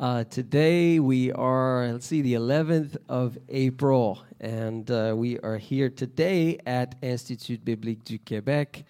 Uh, 0.00 0.22
today 0.22 1.00
we 1.00 1.32
are, 1.32 1.88
let's 1.90 2.06
see, 2.06 2.22
the 2.22 2.34
11th 2.34 2.96
of 3.08 3.36
April, 3.48 4.22
and 4.38 4.88
uh, 4.92 5.12
we 5.16 5.40
are 5.40 5.58
here 5.58 5.90
today 5.90 6.56
at 6.64 6.94
Institut 7.02 7.64
Biblique 7.64 8.04
du 8.04 8.16
Québec 8.16 8.84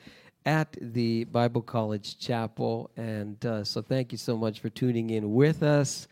at 0.45 0.77
the 0.83 1.25
Bible 1.25 1.63
College 1.63 2.19
Chapel. 2.19 2.91
And 2.99 3.43
uh, 3.47 3.65
so 3.65 3.81
thank 3.81 4.13
you 4.13 4.19
so 4.19 4.37
much 4.37 4.61
for 4.61 4.69
tuning 4.69 5.09
in 5.09 5.33
with 5.33 5.63
us. 5.63 6.09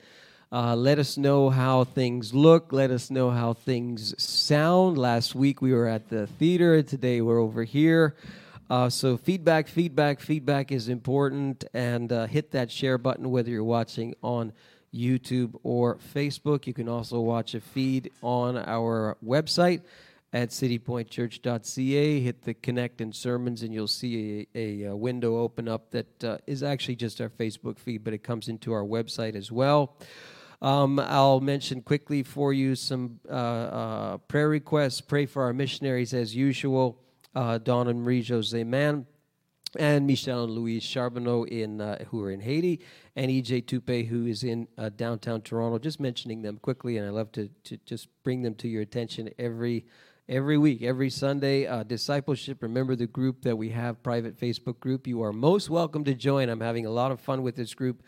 Uh, 0.50 0.74
let 0.74 0.98
us 0.98 1.18
know 1.18 1.50
how 1.50 1.84
things 1.84 2.32
look. 2.32 2.72
Let 2.72 2.90
us 2.90 3.10
know 3.10 3.30
how 3.30 3.52
things 3.52 4.14
sound. 4.16 4.96
Last 4.96 5.34
week 5.34 5.60
we 5.60 5.74
were 5.74 5.88
at 5.88 6.08
the 6.08 6.26
theater. 6.26 6.82
Today 6.82 7.20
we're 7.20 7.38
over 7.38 7.64
here. 7.64 8.16
Uh, 8.70 8.88
so 8.88 9.18
feedback, 9.18 9.68
feedback, 9.68 10.20
feedback 10.20 10.72
is 10.72 10.88
important, 10.88 11.66
and 11.74 12.10
uh, 12.10 12.26
hit 12.26 12.52
that 12.52 12.70
share 12.70 12.96
button 12.96 13.30
whether 13.30 13.50
you're 13.50 13.62
watching 13.62 14.14
on 14.22 14.54
YouTube 14.94 15.58
or 15.62 15.98
Facebook. 16.14 16.66
You 16.66 16.74
can 16.74 16.88
also 16.88 17.20
watch 17.20 17.54
a 17.54 17.60
feed 17.60 18.10
on 18.22 18.56
our 18.56 19.16
website 19.24 19.82
at 20.32 20.50
citypointchurch.ca. 20.50 22.20
Hit 22.20 22.42
the 22.42 22.54
connect 22.54 23.00
and 23.00 23.14
sermons, 23.14 23.62
and 23.62 23.72
you'll 23.72 23.88
see 23.88 24.46
a, 24.54 24.84
a, 24.84 24.96
window 24.96 25.38
open 25.38 25.68
up 25.68 25.90
that 25.92 26.24
uh, 26.24 26.38
is 26.46 26.62
actually 26.62 26.96
just 26.96 27.20
our 27.20 27.30
Facebook 27.30 27.78
feed, 27.78 28.04
but 28.04 28.12
it 28.12 28.22
comes 28.22 28.48
into 28.48 28.72
our 28.72 28.84
website 28.84 29.34
as 29.34 29.50
well. 29.50 29.96
Um, 30.62 30.98
I'll 30.98 31.40
mention 31.40 31.82
quickly 31.82 32.22
for 32.22 32.52
you 32.52 32.74
some 32.74 33.20
uh, 33.28 33.32
uh, 33.32 34.16
prayer 34.18 34.48
requests. 34.48 35.00
Pray 35.00 35.26
for 35.26 35.42
our 35.42 35.52
missionaries 35.52 36.14
as 36.14 36.34
usual 36.34 36.98
uh, 37.34 37.58
Don 37.58 37.88
and 37.88 38.02
Marie 38.02 38.22
Jose 38.22 38.64
Mann, 38.64 39.06
and 39.78 40.06
Michelle 40.06 40.44
and 40.44 40.52
Louise 40.52 40.82
Charbonneau 40.82 41.44
in 41.44 41.80
uh, 41.80 42.04
who 42.10 42.22
are 42.22 42.30
in 42.30 42.40
Haiti, 42.40 42.80
and 43.14 43.30
EJ 43.30 43.66
Toupe 43.66 44.06
who 44.06 44.26
is 44.26 44.44
in 44.44 44.68
uh, 44.78 44.90
downtown 44.90 45.40
Toronto. 45.42 45.78
Just 45.78 46.00
mentioning 46.00 46.42
them 46.42 46.58
quickly, 46.58 46.96
and 46.96 47.06
I 47.06 47.10
love 47.10 47.32
to, 47.32 47.48
to 47.64 47.76
just 47.84 48.08
bring 48.22 48.42
them 48.42 48.54
to 48.56 48.68
your 48.68 48.82
attention 48.82 49.30
every 49.38 49.86
every 50.28 50.58
week, 50.58 50.82
every 50.82 51.10
Sunday. 51.10 51.66
Uh, 51.66 51.82
discipleship. 51.82 52.62
Remember 52.62 52.96
the 52.96 53.06
group 53.06 53.42
that 53.42 53.56
we 53.56 53.70
have, 53.70 54.02
private 54.02 54.38
Facebook 54.38 54.80
group. 54.80 55.06
You 55.06 55.22
are 55.22 55.32
most 55.32 55.70
welcome 55.70 56.04
to 56.04 56.14
join. 56.14 56.48
I'm 56.48 56.60
having 56.60 56.86
a 56.86 56.90
lot 56.90 57.12
of 57.12 57.20
fun 57.20 57.42
with 57.42 57.56
this 57.56 57.74
group 57.74 58.02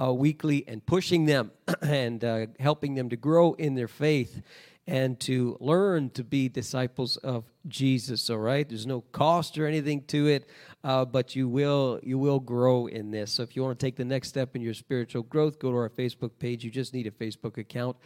uh, 0.00 0.12
weekly 0.12 0.64
and 0.66 0.84
pushing 0.84 1.26
them 1.26 1.50
and 1.82 2.24
uh, 2.24 2.46
helping 2.60 2.94
them 2.94 3.08
to 3.10 3.16
grow 3.16 3.54
in 3.54 3.74
their 3.74 3.88
faith 3.88 4.42
and 4.86 5.18
to 5.18 5.56
learn 5.60 6.10
to 6.10 6.22
be 6.22 6.48
disciples 6.48 7.16
of 7.18 7.44
Jesus. 7.66 8.28
All 8.30 8.38
right, 8.38 8.68
there's 8.68 8.86
no 8.86 9.00
cost 9.12 9.56
or 9.58 9.66
anything 9.66 10.02
to 10.08 10.26
it, 10.26 10.48
uh, 10.82 11.04
but 11.04 11.34
you 11.34 11.48
will 11.48 11.98
you 12.02 12.18
will 12.18 12.40
grow 12.40 12.86
in 12.86 13.10
this. 13.10 13.32
So 13.32 13.42
if 13.42 13.56
you 13.56 13.62
want 13.62 13.78
to 13.78 13.86
take 13.86 13.96
the 13.96 14.04
next 14.04 14.28
step 14.28 14.54
in 14.54 14.62
your 14.62 14.74
spiritual 14.74 15.22
growth, 15.22 15.58
go 15.58 15.70
to 15.70 15.76
our 15.76 15.88
Facebook 15.88 16.32
page. 16.38 16.64
You 16.64 16.70
just 16.70 16.92
need 16.92 17.06
a 17.06 17.10
Facebook 17.10 17.56
account, 17.56 17.96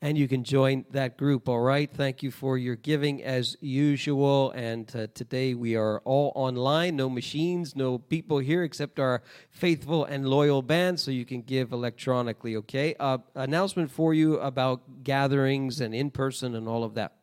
and 0.00 0.16
you 0.16 0.28
can 0.28 0.44
join 0.44 0.84
that 0.90 1.16
group. 1.16 1.48
All 1.48 1.60
right. 1.60 1.90
Thank 1.90 2.22
you 2.22 2.30
for 2.30 2.56
your 2.56 2.76
giving 2.76 3.22
as 3.24 3.56
usual. 3.60 4.52
And 4.52 4.94
uh, 4.94 5.08
today 5.14 5.54
we 5.54 5.74
are 5.74 6.00
all 6.04 6.32
online. 6.36 6.96
No 6.96 7.10
machines, 7.10 7.74
no 7.74 7.98
people 7.98 8.38
here 8.38 8.62
except 8.62 9.00
our 9.00 9.22
faithful 9.50 10.04
and 10.04 10.28
loyal 10.28 10.62
band. 10.62 11.00
So 11.00 11.10
you 11.10 11.24
can 11.24 11.42
give 11.42 11.72
electronically. 11.72 12.56
Okay. 12.56 12.94
Uh, 13.00 13.18
announcement 13.34 13.90
for 13.90 14.14
you 14.14 14.38
about 14.38 15.02
gatherings 15.02 15.80
and 15.80 15.94
in 15.94 16.10
person 16.10 16.54
and 16.54 16.68
all 16.68 16.84
of 16.84 16.94
that. 16.94 17.17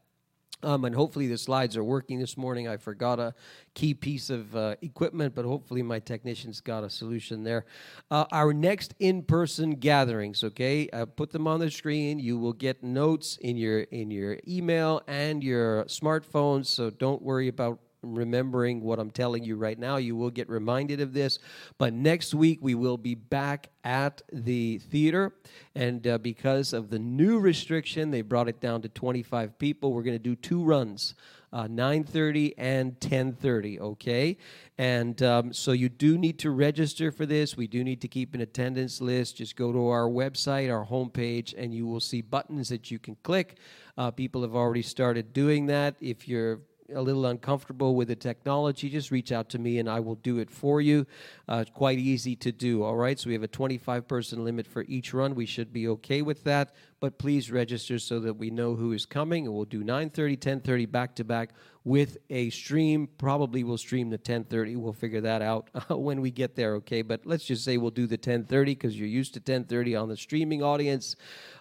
Um, 0.63 0.85
and 0.85 0.95
hopefully 0.95 1.27
the 1.27 1.37
slides 1.37 1.77
are 1.77 1.83
working 1.83 2.19
this 2.19 2.37
morning. 2.37 2.67
I 2.67 2.77
forgot 2.77 3.19
a 3.19 3.35
key 3.73 3.93
piece 3.93 4.29
of 4.29 4.55
uh, 4.55 4.75
equipment, 4.81 5.35
but 5.35 5.45
hopefully 5.45 5.83
my 5.83 5.99
technicians 5.99 6.61
got 6.61 6.83
a 6.83 6.89
solution 6.89 7.43
there. 7.43 7.65
Uh, 8.09 8.25
our 8.31 8.53
next 8.53 8.95
in-person 8.99 9.71
gatherings, 9.75 10.43
okay, 10.43 10.89
I 10.91 11.05
put 11.05 11.31
them 11.31 11.45
on 11.45 11.59
the 11.59 11.69
screen. 11.69 12.19
You 12.19 12.39
will 12.39 12.53
get 12.53 12.83
notes 12.83 13.37
in 13.41 13.57
your 13.57 13.81
in 13.81 14.09
your 14.09 14.39
email 14.47 15.01
and 15.07 15.43
your 15.43 15.83
smartphones, 15.85 16.67
so 16.67 16.89
don't 16.89 17.21
worry 17.21 17.49
about 17.49 17.79
remembering 18.13 18.81
what 18.81 18.99
I'm 18.99 19.11
telling 19.11 19.43
you 19.43 19.55
right 19.55 19.79
now. 19.79 19.97
You 19.97 20.15
will 20.15 20.29
get 20.29 20.49
reminded 20.49 21.01
of 21.01 21.13
this. 21.13 21.39
But 21.77 21.93
next 21.93 22.33
week, 22.33 22.59
we 22.61 22.75
will 22.75 22.97
be 22.97 23.15
back 23.15 23.69
at 23.83 24.21
the 24.31 24.79
theater. 24.79 25.33
And 25.75 26.05
uh, 26.05 26.17
because 26.17 26.73
of 26.73 26.89
the 26.89 26.99
new 26.99 27.39
restriction, 27.39 28.11
they 28.11 28.21
brought 28.21 28.49
it 28.49 28.59
down 28.59 28.81
to 28.81 28.89
25 28.89 29.57
people. 29.57 29.93
We're 29.93 30.03
going 30.03 30.15
to 30.15 30.19
do 30.19 30.35
two 30.35 30.63
runs. 30.63 31.15
Uh, 31.53 31.67
9.30 31.69 32.53
and 32.57 32.99
10.30 32.99 33.79
okay 33.79 34.35
and 34.77 35.23
um, 35.23 35.53
so 35.53 35.71
you 35.71 35.87
do 35.87 36.17
need 36.17 36.37
to 36.37 36.51
register 36.51 37.13
for 37.13 37.25
this 37.25 37.55
we 37.55 37.65
do 37.65 37.81
need 37.81 38.01
to 38.01 38.09
keep 38.09 38.33
an 38.35 38.41
attendance 38.41 38.99
list 38.99 39.37
just 39.37 39.55
go 39.55 39.71
to 39.71 39.87
our 39.87 40.09
website 40.09 40.69
our 40.69 40.85
homepage 40.85 41.53
and 41.57 41.73
you 41.73 41.87
will 41.87 42.01
see 42.01 42.19
buttons 42.19 42.67
that 42.67 42.91
you 42.91 42.99
can 42.99 43.15
click 43.23 43.55
uh, 43.97 44.11
people 44.11 44.41
have 44.41 44.53
already 44.53 44.81
started 44.81 45.31
doing 45.31 45.67
that 45.67 45.95
if 46.01 46.27
you're 46.27 46.59
a 46.93 47.01
little 47.01 47.25
uncomfortable 47.25 47.95
with 47.95 48.09
the 48.09 48.15
technology, 48.15 48.89
just 48.89 49.11
reach 49.11 49.31
out 49.31 49.49
to 49.49 49.59
me 49.59 49.79
and 49.79 49.89
I 49.89 49.99
will 49.99 50.15
do 50.15 50.37
it 50.37 50.51
for 50.51 50.81
you. 50.81 51.05
Uh, 51.47 51.65
quite 51.73 51.97
easy 51.97 52.35
to 52.37 52.51
do. 52.51 52.83
All 52.83 52.95
right. 52.95 53.19
So 53.19 53.27
we 53.27 53.33
have 53.33 53.43
a 53.43 53.47
25 53.47 54.07
person 54.07 54.43
limit 54.43 54.67
for 54.67 54.83
each 54.87 55.13
run. 55.13 55.35
We 55.35 55.45
should 55.45 55.73
be 55.73 55.87
okay 55.87 56.21
with 56.21 56.43
that. 56.43 56.73
But 56.99 57.17
please 57.17 57.51
register 57.51 57.99
so 57.99 58.19
that 58.21 58.35
we 58.35 58.49
know 58.49 58.75
who 58.75 58.91
is 58.91 59.05
coming. 59.05 59.45
And 59.45 59.55
we'll 59.55 59.65
do 59.65 59.83
9:30, 59.83 60.37
10:30 60.37 60.85
back 60.91 61.15
to 61.15 61.23
back 61.23 61.51
with 61.85 62.17
a 62.31 62.49
stream. 62.49 63.07
Probably 63.17 63.63
we'll 63.63 63.77
stream 63.77 64.09
the 64.09 64.17
10:30. 64.17 64.75
We'll 64.75 64.91
figure 64.91 65.21
that 65.21 65.41
out 65.41 65.69
when 65.89 66.19
we 66.19 66.31
get 66.31 66.55
there. 66.55 66.75
Okay. 66.75 67.01
But 67.01 67.25
let's 67.25 67.45
just 67.45 67.63
say 67.63 67.77
we'll 67.77 67.91
do 67.91 68.07
the 68.07 68.17
10:30 68.17 68.65
because 68.65 68.99
you're 68.99 69.07
used 69.07 69.33
to 69.35 69.39
10:30 69.39 70.01
on 70.01 70.09
the 70.09 70.17
streaming 70.17 70.61
audience. 70.61 71.15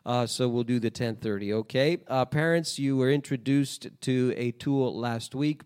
Uh, 0.04 0.26
so 0.26 0.48
we'll 0.48 0.64
do 0.64 0.80
the 0.80 0.90
10:30. 0.90 1.52
Okay. 1.52 1.98
Uh, 2.08 2.24
parents, 2.24 2.78
you 2.78 2.96
were 2.96 3.10
introduced 3.10 3.88
to 4.00 4.34
a 4.36 4.50
tool 4.50 4.98
last 4.98 5.34
week 5.34 5.62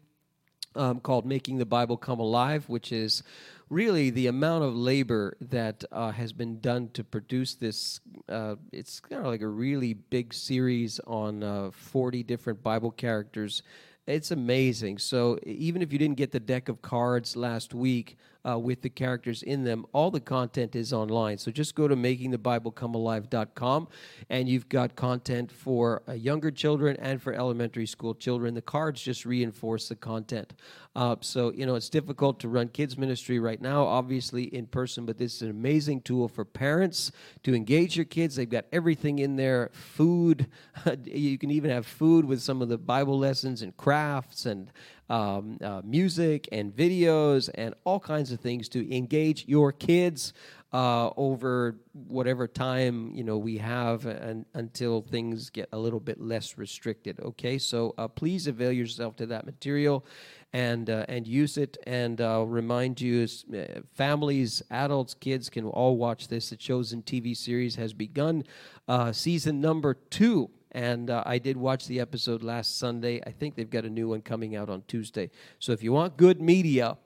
um, 0.75 1.01
called 1.01 1.25
"Making 1.25 1.59
the 1.59 1.67
Bible 1.67 1.97
Come 1.97 2.19
Alive," 2.19 2.69
which 2.69 2.93
is 2.93 3.23
really 3.71 4.11
the 4.11 4.27
amount 4.27 4.65
of 4.65 4.75
labor 4.75 5.37
that 5.41 5.85
uh, 5.93 6.11
has 6.11 6.33
been 6.33 6.59
done 6.61 6.89
to 6.95 7.05
produce 7.05 7.55
this. 7.55 8.01
Uh, 8.29 8.57
it's 8.73 8.99
kind 8.99 9.21
of 9.21 9.27
like 9.27 9.43
a 9.43 9.49
really 9.49 9.93
big 9.95 10.35
series 10.35 10.99
on 11.07 11.43
uh, 11.43 11.71
40 11.71 12.23
different 12.23 12.63
Bible 12.63 12.91
characters. 12.91 13.63
It's 14.09 14.31
amazing. 14.31 14.97
So 14.97 15.39
even 15.45 15.83
if 15.83 15.93
you 15.93 15.99
didn't 15.99 16.17
get 16.17 16.33
the 16.33 16.41
deck 16.41 16.71
of 16.71 16.81
cards 16.81 17.37
last 17.37 17.75
week, 17.75 18.17
uh, 18.49 18.59
with 18.59 18.83
the 18.83 18.89
characters 18.89 19.43
in 19.43 19.65
them. 19.65 19.85
All 19.93 20.11
the 20.11 20.21
content 20.21 20.77
is 20.77 20.93
online. 20.93 21.39
So 21.39 21.51
just 21.51 21.75
go 21.75 21.89
to 21.89 21.97
makingthebiblecomealive.com 21.97 23.89
and 24.31 24.49
you've 24.49 24.69
got 24.69 24.97
content 24.97 25.51
for 25.51 26.03
uh, 26.09 26.13
younger 26.13 26.51
children 26.51 26.97
and 27.01 27.21
for 27.23 27.33
elementary 27.33 27.87
school 27.87 28.15
children. 28.15 28.55
The 28.55 28.63
cards 28.63 29.03
just 29.03 29.27
reinforce 29.27 29.89
the 29.89 29.97
content. 29.97 30.55
Uh, 30.97 31.17
so, 31.21 31.53
you 31.53 31.65
know, 31.65 31.75
it's 31.77 31.89
difficult 31.89 32.41
to 32.41 32.49
run 32.49 32.69
kids' 32.69 32.99
ministry 32.99 33.39
right 33.39 33.61
now, 33.61 33.85
obviously 33.85 34.45
in 34.45 34.67
person, 34.67 35.07
but 35.07 35.19
this 35.19 35.37
is 35.37 35.43
an 35.43 35.51
amazing 35.51 36.01
tool 36.01 36.27
for 36.27 36.45
parents 36.45 37.13
to 37.45 37.55
engage 37.55 37.97
your 37.97 38.05
kids. 38.05 38.35
They've 38.37 38.49
got 38.49 38.65
everything 38.73 39.19
in 39.21 39.37
there 39.37 39.71
food. 39.73 40.49
you 41.05 41.39
can 41.39 41.51
even 41.51 41.71
have 41.71 41.87
food 41.87 42.25
with 42.25 42.41
some 42.41 42.63
of 42.63 42.69
the 42.69 42.79
Bible 42.79 43.19
lessons 43.19 43.63
and 43.63 43.77
crafts 43.77 44.47
and 44.47 44.73
um, 45.09 45.59
uh, 45.63 45.81
music 45.85 46.49
and 46.53 46.75
videos 46.75 47.49
and 47.55 47.75
all 47.85 48.01
kinds 48.01 48.33
of 48.33 48.41
things 48.41 48.69
to 48.71 48.95
engage 48.95 49.47
your 49.47 49.73
kids 49.73 50.33
uh, 50.73 51.11
over 51.17 51.77
whatever 51.93 52.47
time 52.47 53.11
you 53.15 53.25
know 53.25 53.39
we 53.39 53.57
have 53.57 54.05
and, 54.05 54.45
until 54.53 55.01
things 55.01 55.49
get 55.49 55.69
a 55.73 55.79
little 55.79 56.01
bit 56.01 56.21
less 56.21 56.59
restricted. 56.59 57.19
Okay, 57.21 57.59
so 57.59 57.95
uh, 57.97 58.07
please 58.07 58.47
avail 58.47 58.73
yourself 58.73 59.17
to 59.17 59.27
that 59.27 59.47
material 59.47 60.05
and 60.53 60.91
uh, 60.91 61.07
and 61.09 61.27
use 61.27 61.57
it. 61.57 61.79
And 61.87 62.21
I'll 62.21 62.47
remind 62.47 63.01
you, 63.01 63.27
uh, 63.55 63.81
families, 63.95 64.63
adults, 64.71 65.15
kids 65.15 65.49
can 65.49 65.65
all 65.65 65.97
watch 65.97 66.29
this. 66.29 66.51
The 66.51 66.57
Chosen 66.57 67.03
TV 67.03 67.35
series 67.37 67.77
has 67.77 67.95
begun, 67.95 68.45
uh, 68.87 69.13
season 69.13 69.61
number 69.61 69.95
two 69.95 70.51
and 70.73 71.11
uh, 71.11 71.23
I 71.25 71.39
did 71.39 71.57
watch 71.57 71.87
the 71.87 72.01
episode 72.01 72.43
last 72.43 72.79
Sunday. 72.79 73.21
I 73.27 73.31
think 73.31 73.55
they've 73.55 73.69
got 73.69 73.85
a 73.85 73.91
new 73.91 74.09
one 74.09 74.23
coming 74.23 74.57
out 74.57 74.69
on 74.69 74.83
Tuesday. 74.87 75.31
So 75.59 75.73
if 75.73 75.83
you 75.83 75.93
want 75.93 76.17
good 76.17 76.41
media, 76.41 76.97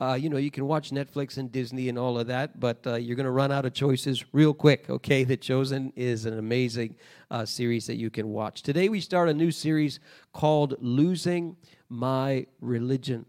uh, 0.00 0.14
you 0.14 0.28
know, 0.28 0.36
you 0.36 0.50
can 0.50 0.66
watch 0.66 0.90
Netflix 0.90 1.36
and 1.38 1.52
Disney 1.52 1.88
and 1.88 1.96
all 1.96 2.18
of 2.18 2.26
that, 2.26 2.58
but 2.58 2.84
uh, 2.86 2.94
you're 2.96 3.14
going 3.14 3.24
to 3.24 3.30
run 3.30 3.52
out 3.52 3.64
of 3.64 3.72
choices 3.72 4.24
real 4.32 4.52
quick, 4.52 4.90
okay? 4.90 5.22
The 5.22 5.36
Chosen 5.36 5.92
is 5.94 6.26
an 6.26 6.38
amazing 6.38 6.96
uh, 7.30 7.44
series 7.44 7.86
that 7.86 7.96
you 7.96 8.10
can 8.10 8.28
watch. 8.28 8.62
Today 8.62 8.88
we 8.88 9.00
start 9.00 9.28
a 9.28 9.34
new 9.34 9.52
series 9.52 10.00
called 10.32 10.74
Losing 10.80 11.56
My 11.88 12.46
Religion. 12.60 13.26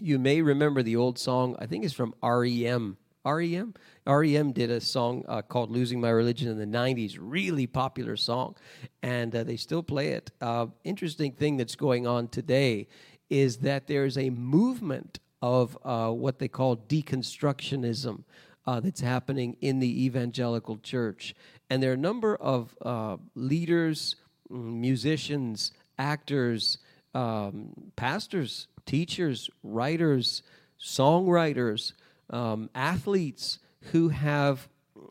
You 0.00 0.18
may 0.18 0.42
remember 0.42 0.82
the 0.82 0.96
old 0.96 1.20
song, 1.20 1.54
I 1.60 1.66
think 1.66 1.84
it's 1.84 1.94
from 1.94 2.14
REM. 2.20 2.96
REM? 3.24 3.74
REM 4.06 4.52
did 4.52 4.70
a 4.70 4.80
song 4.80 5.24
uh, 5.28 5.42
called 5.42 5.70
Losing 5.70 6.00
My 6.00 6.10
Religion 6.10 6.48
in 6.48 6.58
the 6.58 6.78
90s, 6.78 7.16
really 7.20 7.66
popular 7.66 8.16
song, 8.16 8.56
and 9.02 9.34
uh, 9.34 9.44
they 9.44 9.56
still 9.56 9.82
play 9.82 10.08
it. 10.08 10.30
Uh, 10.40 10.66
interesting 10.84 11.32
thing 11.32 11.56
that's 11.56 11.76
going 11.76 12.06
on 12.06 12.28
today 12.28 12.88
is 13.30 13.58
that 13.58 13.86
there's 13.86 14.18
a 14.18 14.30
movement 14.30 15.20
of 15.40 15.76
uh, 15.84 16.10
what 16.10 16.38
they 16.38 16.48
call 16.48 16.76
deconstructionism 16.76 18.22
uh, 18.66 18.80
that's 18.80 19.00
happening 19.00 19.56
in 19.60 19.80
the 19.80 20.04
evangelical 20.04 20.78
church. 20.78 21.34
And 21.70 21.82
there 21.82 21.90
are 21.90 21.94
a 21.94 21.98
number 21.98 22.36
of 22.36 22.76
uh, 22.82 23.16
leaders, 23.34 24.16
mm, 24.50 24.74
musicians, 24.74 25.72
actors, 25.98 26.78
um, 27.14 27.72
pastors, 27.96 28.68
teachers, 28.86 29.50
writers, 29.62 30.42
songwriters, 30.80 31.92
um, 32.32 32.70
athletes 32.74 33.58
who 33.92 34.08
have 34.08 34.68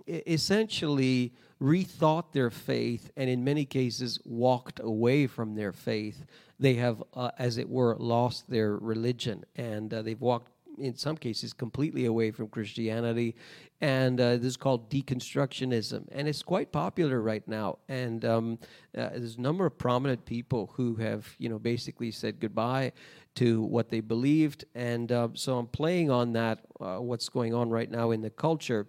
essentially 0.08 1.34
rethought 1.62 2.32
their 2.32 2.50
faith 2.50 3.12
and 3.16 3.30
in 3.30 3.44
many 3.44 3.66
cases 3.66 4.20
walked 4.26 4.80
away 4.80 5.28
from 5.28 5.56
their 5.56 5.72
faith. 5.72 6.26
They 6.60 6.76
have, 6.76 7.04
uh, 7.14 7.32
as 7.38 7.58
it 7.58 7.70
were, 7.70 7.96
lost 8.00 8.50
their 8.50 8.76
religion 8.76 9.46
and 9.56 9.94
uh, 9.94 10.02
they've 10.02 10.20
walked 10.20 10.52
in 10.78 10.96
some 10.96 11.18
cases 11.18 11.54
completely 11.54 12.06
away 12.06 12.32
from 12.32 12.48
Christianity, 12.48 13.36
and 13.82 14.20
uh, 14.20 14.38
this 14.38 14.46
is 14.46 14.58
called 14.58 14.90
deconstructionism, 14.90 16.08
and 16.12 16.28
it's 16.28 16.44
quite 16.44 16.72
popular 16.72 17.22
right 17.22 17.48
now. 17.48 17.80
And 17.90 18.24
um, 18.26 18.60
uh, 18.98 19.10
there's 19.10 19.36
a 19.36 19.42
number 19.42 19.66
of 19.66 19.78
prominent 19.78 20.26
people 20.26 20.72
who 20.76 20.96
have, 20.96 21.36
you 21.38 21.50
know, 21.50 21.60
basically 21.60 22.12
said 22.12 22.40
goodbye 22.40 22.94
to 23.36 23.62
what 23.62 23.90
they 23.90 24.02
believed, 24.02 24.66
and 24.76 25.12
uh, 25.12 25.30
so 25.34 25.58
I'm 25.58 25.68
playing 25.68 26.12
on 26.12 26.34
that. 26.34 26.60
Uh, 26.80 26.98
what's 26.98 27.30
going 27.30 27.54
on 27.54 27.70
right 27.70 27.90
now 27.90 28.12
in 28.12 28.22
the 28.22 28.30
culture. 28.30 28.88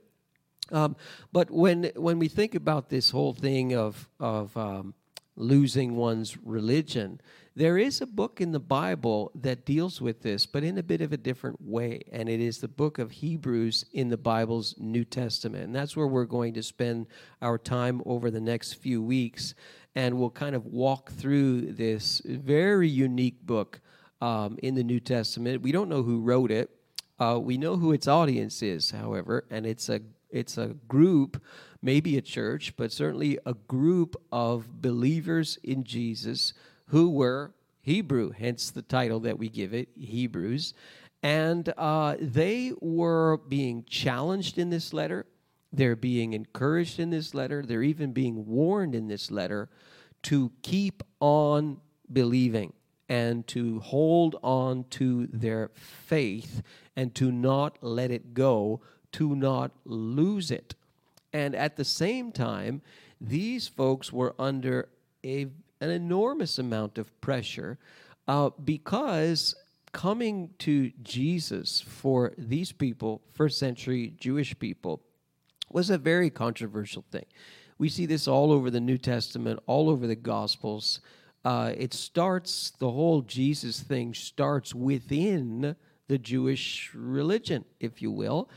Um, 0.70 0.96
but 1.32 1.50
when 1.50 1.92
when 1.96 2.18
we 2.18 2.28
think 2.28 2.54
about 2.54 2.88
this 2.88 3.10
whole 3.10 3.34
thing 3.34 3.74
of 3.74 4.08
of 4.18 4.56
um, 4.56 4.94
losing 5.36 5.96
one's 5.96 6.36
religion, 6.44 7.20
there 7.54 7.76
is 7.76 8.00
a 8.00 8.06
book 8.06 8.40
in 8.40 8.52
the 8.52 8.60
Bible 8.60 9.30
that 9.34 9.66
deals 9.66 10.00
with 10.00 10.22
this, 10.22 10.46
but 10.46 10.64
in 10.64 10.78
a 10.78 10.82
bit 10.82 11.02
of 11.02 11.12
a 11.12 11.18
different 11.18 11.60
way, 11.60 12.00
and 12.10 12.28
it 12.28 12.40
is 12.40 12.58
the 12.58 12.68
book 12.68 12.98
of 12.98 13.10
Hebrews 13.10 13.84
in 13.92 14.08
the 14.08 14.16
Bible's 14.16 14.74
New 14.78 15.04
Testament, 15.04 15.64
and 15.64 15.74
that's 15.74 15.96
where 15.96 16.06
we're 16.06 16.24
going 16.24 16.54
to 16.54 16.62
spend 16.62 17.06
our 17.42 17.58
time 17.58 18.00
over 18.06 18.30
the 18.30 18.40
next 18.40 18.74
few 18.74 19.02
weeks, 19.02 19.54
and 19.94 20.18
we'll 20.18 20.30
kind 20.30 20.56
of 20.56 20.64
walk 20.64 21.12
through 21.12 21.72
this 21.72 22.22
very 22.24 22.88
unique 22.88 23.44
book 23.44 23.80
um, 24.22 24.56
in 24.62 24.76
the 24.76 24.84
New 24.84 25.00
Testament. 25.00 25.62
We 25.62 25.72
don't 25.72 25.88
know 25.88 26.04
who 26.04 26.20
wrote 26.20 26.52
it. 26.52 26.70
Uh, 27.18 27.38
we 27.42 27.58
know 27.58 27.76
who 27.76 27.92
its 27.92 28.06
audience 28.06 28.62
is, 28.62 28.92
however, 28.92 29.44
and 29.50 29.66
it's 29.66 29.88
a 29.88 30.00
it's 30.30 30.56
a 30.56 30.68
group, 30.88 31.42
maybe 31.82 32.16
a 32.16 32.22
church, 32.22 32.74
but 32.76 32.90
certainly 32.90 33.38
a 33.44 33.52
group 33.52 34.16
of 34.32 34.80
believers 34.80 35.58
in 35.62 35.84
Jesus 35.84 36.54
who 36.86 37.10
were 37.10 37.52
Hebrew, 37.82 38.30
hence 38.30 38.70
the 38.70 38.80
title 38.80 39.20
that 39.20 39.38
we 39.38 39.50
give 39.50 39.74
it, 39.74 39.90
Hebrews. 39.94 40.72
And 41.22 41.70
uh, 41.76 42.16
they 42.18 42.72
were 42.80 43.36
being 43.46 43.84
challenged 43.84 44.56
in 44.56 44.70
this 44.70 44.94
letter. 44.94 45.26
They're 45.70 45.96
being 45.96 46.32
encouraged 46.32 46.98
in 46.98 47.10
this 47.10 47.34
letter. 47.34 47.62
They're 47.62 47.82
even 47.82 48.12
being 48.12 48.46
warned 48.46 48.94
in 48.94 49.08
this 49.08 49.30
letter 49.30 49.68
to 50.22 50.50
keep 50.62 51.02
on 51.20 51.78
believing 52.10 52.72
and 53.12 53.46
to 53.46 53.78
hold 53.80 54.36
on 54.42 54.84
to 54.88 55.26
their 55.26 55.70
faith 55.74 56.62
and 56.96 57.14
to 57.14 57.30
not 57.30 57.76
let 57.82 58.10
it 58.10 58.32
go 58.32 58.80
to 59.12 59.36
not 59.36 59.70
lose 59.84 60.50
it. 60.50 60.74
And 61.30 61.54
at 61.54 61.76
the 61.76 61.84
same 61.84 62.32
time, 62.32 62.80
these 63.20 63.68
folks 63.68 64.14
were 64.14 64.34
under 64.38 64.88
a, 65.22 65.42
an 65.82 65.90
enormous 65.90 66.58
amount 66.58 66.96
of 66.96 67.20
pressure 67.20 67.78
uh, 68.28 68.48
because 68.64 69.56
coming 69.92 70.48
to 70.60 70.90
Jesus 71.02 71.82
for 71.82 72.32
these 72.38 72.72
people, 72.72 73.20
first 73.34 73.58
century 73.58 74.14
Jewish 74.18 74.58
people, 74.58 75.02
was 75.70 75.90
a 75.90 75.98
very 75.98 76.30
controversial 76.30 77.04
thing. 77.12 77.26
We 77.76 77.90
see 77.90 78.06
this 78.06 78.26
all 78.26 78.50
over 78.50 78.70
the 78.70 78.80
New 78.80 78.96
Testament, 78.96 79.60
all 79.66 79.90
over 79.90 80.06
the 80.06 80.16
Gospels. 80.16 81.02
Uh, 81.44 81.72
it 81.76 81.92
starts, 81.92 82.72
the 82.78 82.90
whole 82.90 83.22
Jesus 83.22 83.80
thing 83.80 84.14
starts 84.14 84.74
within 84.74 85.76
the 86.08 86.18
Jewish 86.18 86.90
religion, 86.94 87.64
if 87.80 88.02
you 88.02 88.10
will. 88.10 88.48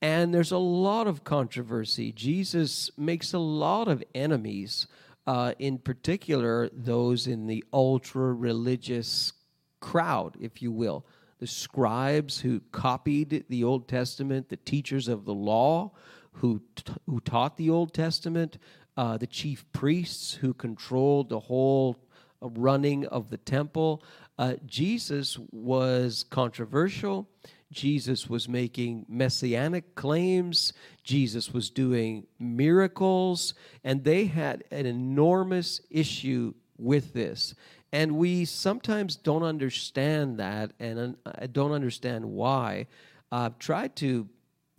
And 0.00 0.34
there's 0.34 0.50
a 0.50 0.58
lot 0.58 1.06
of 1.06 1.24
controversy. 1.24 2.10
Jesus 2.12 2.90
makes 2.96 3.32
a 3.32 3.38
lot 3.38 3.86
of 3.86 4.02
enemies, 4.14 4.86
uh, 5.26 5.52
in 5.58 5.78
particular, 5.78 6.68
those 6.72 7.26
in 7.26 7.46
the 7.46 7.64
ultra 7.72 8.32
religious 8.32 9.32
crowd, 9.80 10.36
if 10.40 10.62
you 10.62 10.72
will. 10.72 11.06
The 11.38 11.46
scribes 11.46 12.40
who 12.40 12.60
copied 12.72 13.44
the 13.48 13.62
Old 13.62 13.88
Testament, 13.88 14.48
the 14.48 14.56
teachers 14.56 15.06
of 15.06 15.24
the 15.24 15.34
law 15.34 15.92
who, 16.32 16.62
t- 16.74 16.92
who 17.06 17.20
taught 17.20 17.56
the 17.56 17.70
Old 17.70 17.92
Testament, 17.92 18.58
uh, 18.96 19.16
the 19.16 19.26
chief 19.26 19.64
priests 19.72 20.34
who 20.34 20.54
controlled 20.54 21.28
the 21.28 21.40
whole 21.40 21.96
running 22.42 23.06
of 23.06 23.30
the 23.30 23.36
temple. 23.38 24.02
Uh, 24.38 24.54
Jesus 24.66 25.38
was 25.50 26.24
controversial. 26.30 27.28
Jesus 27.72 28.28
was 28.28 28.48
making 28.48 29.06
messianic 29.08 29.94
claims, 29.94 30.74
Jesus 31.02 31.52
was 31.52 31.70
doing 31.70 32.26
miracles, 32.38 33.54
and 33.82 34.04
they 34.04 34.26
had 34.26 34.62
an 34.70 34.84
enormous 34.84 35.80
issue 35.90 36.52
with 36.76 37.14
this. 37.14 37.54
And 37.92 38.16
we 38.16 38.44
sometimes 38.44 39.16
don't 39.16 39.42
understand 39.42 40.38
that 40.38 40.72
and 40.78 41.16
I 41.24 41.46
don't 41.46 41.72
understand 41.72 42.24
why. 42.24 42.86
I've 43.30 43.58
tried 43.58 43.96
to 43.96 44.28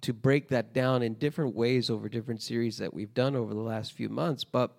to 0.01 0.13
break 0.13 0.50
that 0.50 0.74
down 0.74 1.01
in 1.01 1.13
different 1.13 1.56
ways 1.56 1.89
over 1.89 2.09
different 2.09 2.42
series 2.42 2.77
that 2.77 2.94
we've 2.94 3.13
done 3.13 3.38
over 3.38 3.54
the 3.54 3.62
last 3.62 3.94
few 3.94 4.09
months, 4.09 4.44
but 4.44 4.75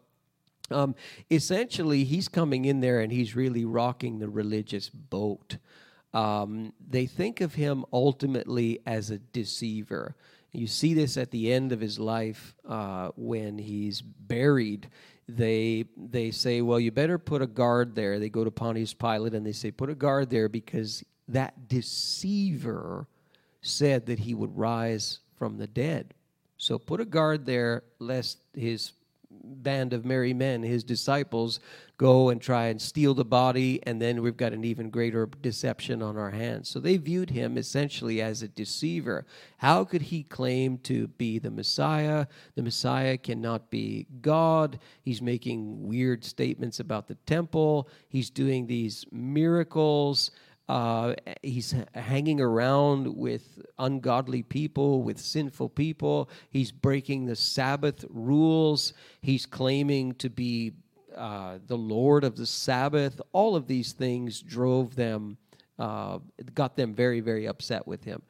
um, 0.71 0.95
essentially, 1.31 2.05
he's 2.05 2.29
coming 2.29 2.65
in 2.65 2.81
there 2.81 3.01
and 3.01 3.13
he's 3.13 3.37
really 3.37 3.65
rocking 3.65 4.19
the 4.19 4.29
religious 4.29 4.89
boat. 4.89 5.59
Um, 6.13 6.73
they 6.89 7.07
think 7.07 7.41
of 7.41 7.55
him 7.55 7.85
ultimately 7.93 8.81
as 8.87 9.11
a 9.11 9.19
deceiver. 9.19 10.15
You 10.53 10.69
see 10.69 10.95
this 10.95 11.17
at 11.17 11.33
the 11.33 11.53
end 11.53 11.73
of 11.73 11.81
his 11.81 11.99
life 11.99 12.55
uh, 12.67 13.11
when 13.17 13.59
he's 13.59 14.01
buried. 14.01 14.89
They 15.29 15.87
they 15.97 16.31
say, 16.31 16.63
"Well, 16.63 16.79
you 16.79 16.93
better 16.93 17.19
put 17.19 17.43
a 17.43 17.47
guard 17.47 17.97
there." 17.97 18.21
They 18.21 18.29
go 18.29 18.45
to 18.45 18.51
Pontius 18.51 18.95
Pilate 18.95 19.35
and 19.35 19.45
they 19.45 19.53
say, 19.53 19.73
"Put 19.73 19.91
a 19.91 19.95
guard 19.95 20.31
there 20.31 20.49
because 20.49 21.03
that 21.27 21.67
deceiver 21.67 23.09
said 23.63 24.07
that 24.07 24.21
he 24.21 24.35
would 24.35 24.57
rise 24.57 25.21
from 25.37 25.59
the 25.59 25.67
dead." 25.67 26.15
So 26.57 26.79
put 26.79 27.01
a 27.01 27.05
guard 27.05 27.47
there, 27.47 27.83
lest 27.99 28.39
his 28.55 28.93
band 29.43 29.93
of 29.93 30.05
merry 30.05 30.35
men, 30.35 30.63
his 30.63 30.85
disciples, 30.85 31.61
go 31.97 32.29
and 32.29 32.41
try 32.41 32.67
and 32.67 32.81
steal 32.81 33.15
the 33.15 33.25
body, 33.25 33.81
and 33.85 34.01
then 34.01 34.23
we've 34.23 34.37
got 34.37 34.53
an 34.53 34.65
even 34.65 34.91
greater 34.91 35.27
deception 35.27 36.03
on 36.03 36.17
our 36.17 36.31
hands. 36.31 36.69
So 36.69 36.81
they 36.81 36.97
viewed 36.97 37.31
him 37.31 37.57
essentially 37.57 38.21
as 38.21 38.43
a 38.43 38.49
deceiver. 38.49 39.27
How 39.59 39.85
could 39.85 40.03
he 40.03 40.25
claim 40.25 40.79
to 40.79 41.09
be 41.09 41.39
the 41.39 41.51
Messiah? 41.51 42.27
The 42.55 42.63
Messiah 42.63 43.17
cannot 43.17 43.71
be 43.71 44.07
God. 44.21 44.79
He's 45.03 45.23
making 45.23 45.87
weird 45.87 46.25
statements 46.25 46.81
about 46.81 47.07
the 47.07 47.17
temple, 47.27 47.89
he's 48.09 48.31
doing 48.31 48.67
these 48.67 49.05
miracles. 49.11 50.31
Uh, 50.69 51.15
he's 51.43 51.75
hanging 51.95 52.41
around 52.41 53.15
with 53.15 53.63
ungodly 53.79 54.43
people, 54.43 55.03
with 55.03 55.19
sinful 55.19 55.69
people. 55.69 56.31
He's 56.51 56.73
breaking 56.73 57.27
the 57.27 57.37
Sabbath 57.37 58.05
rules. 58.09 58.95
He's 59.21 59.45
claiming 59.45 60.15
to 60.15 60.31
be 60.31 60.73
uh, 61.15 61.59
the 61.67 61.77
Lord 61.77 62.25
of 62.25 62.37
the 62.37 62.47
Sabbath. 62.47 63.21
All 63.33 63.57
of 63.57 63.67
these 63.67 63.93
things 63.93 64.41
drove 64.41 64.97
them, 64.97 65.37
uh, 65.79 66.19
got 66.55 66.77
them 66.77 66.95
very, 66.95 67.21
very 67.21 67.47
upset 67.47 67.87
with 67.87 68.05
him. 68.05 68.23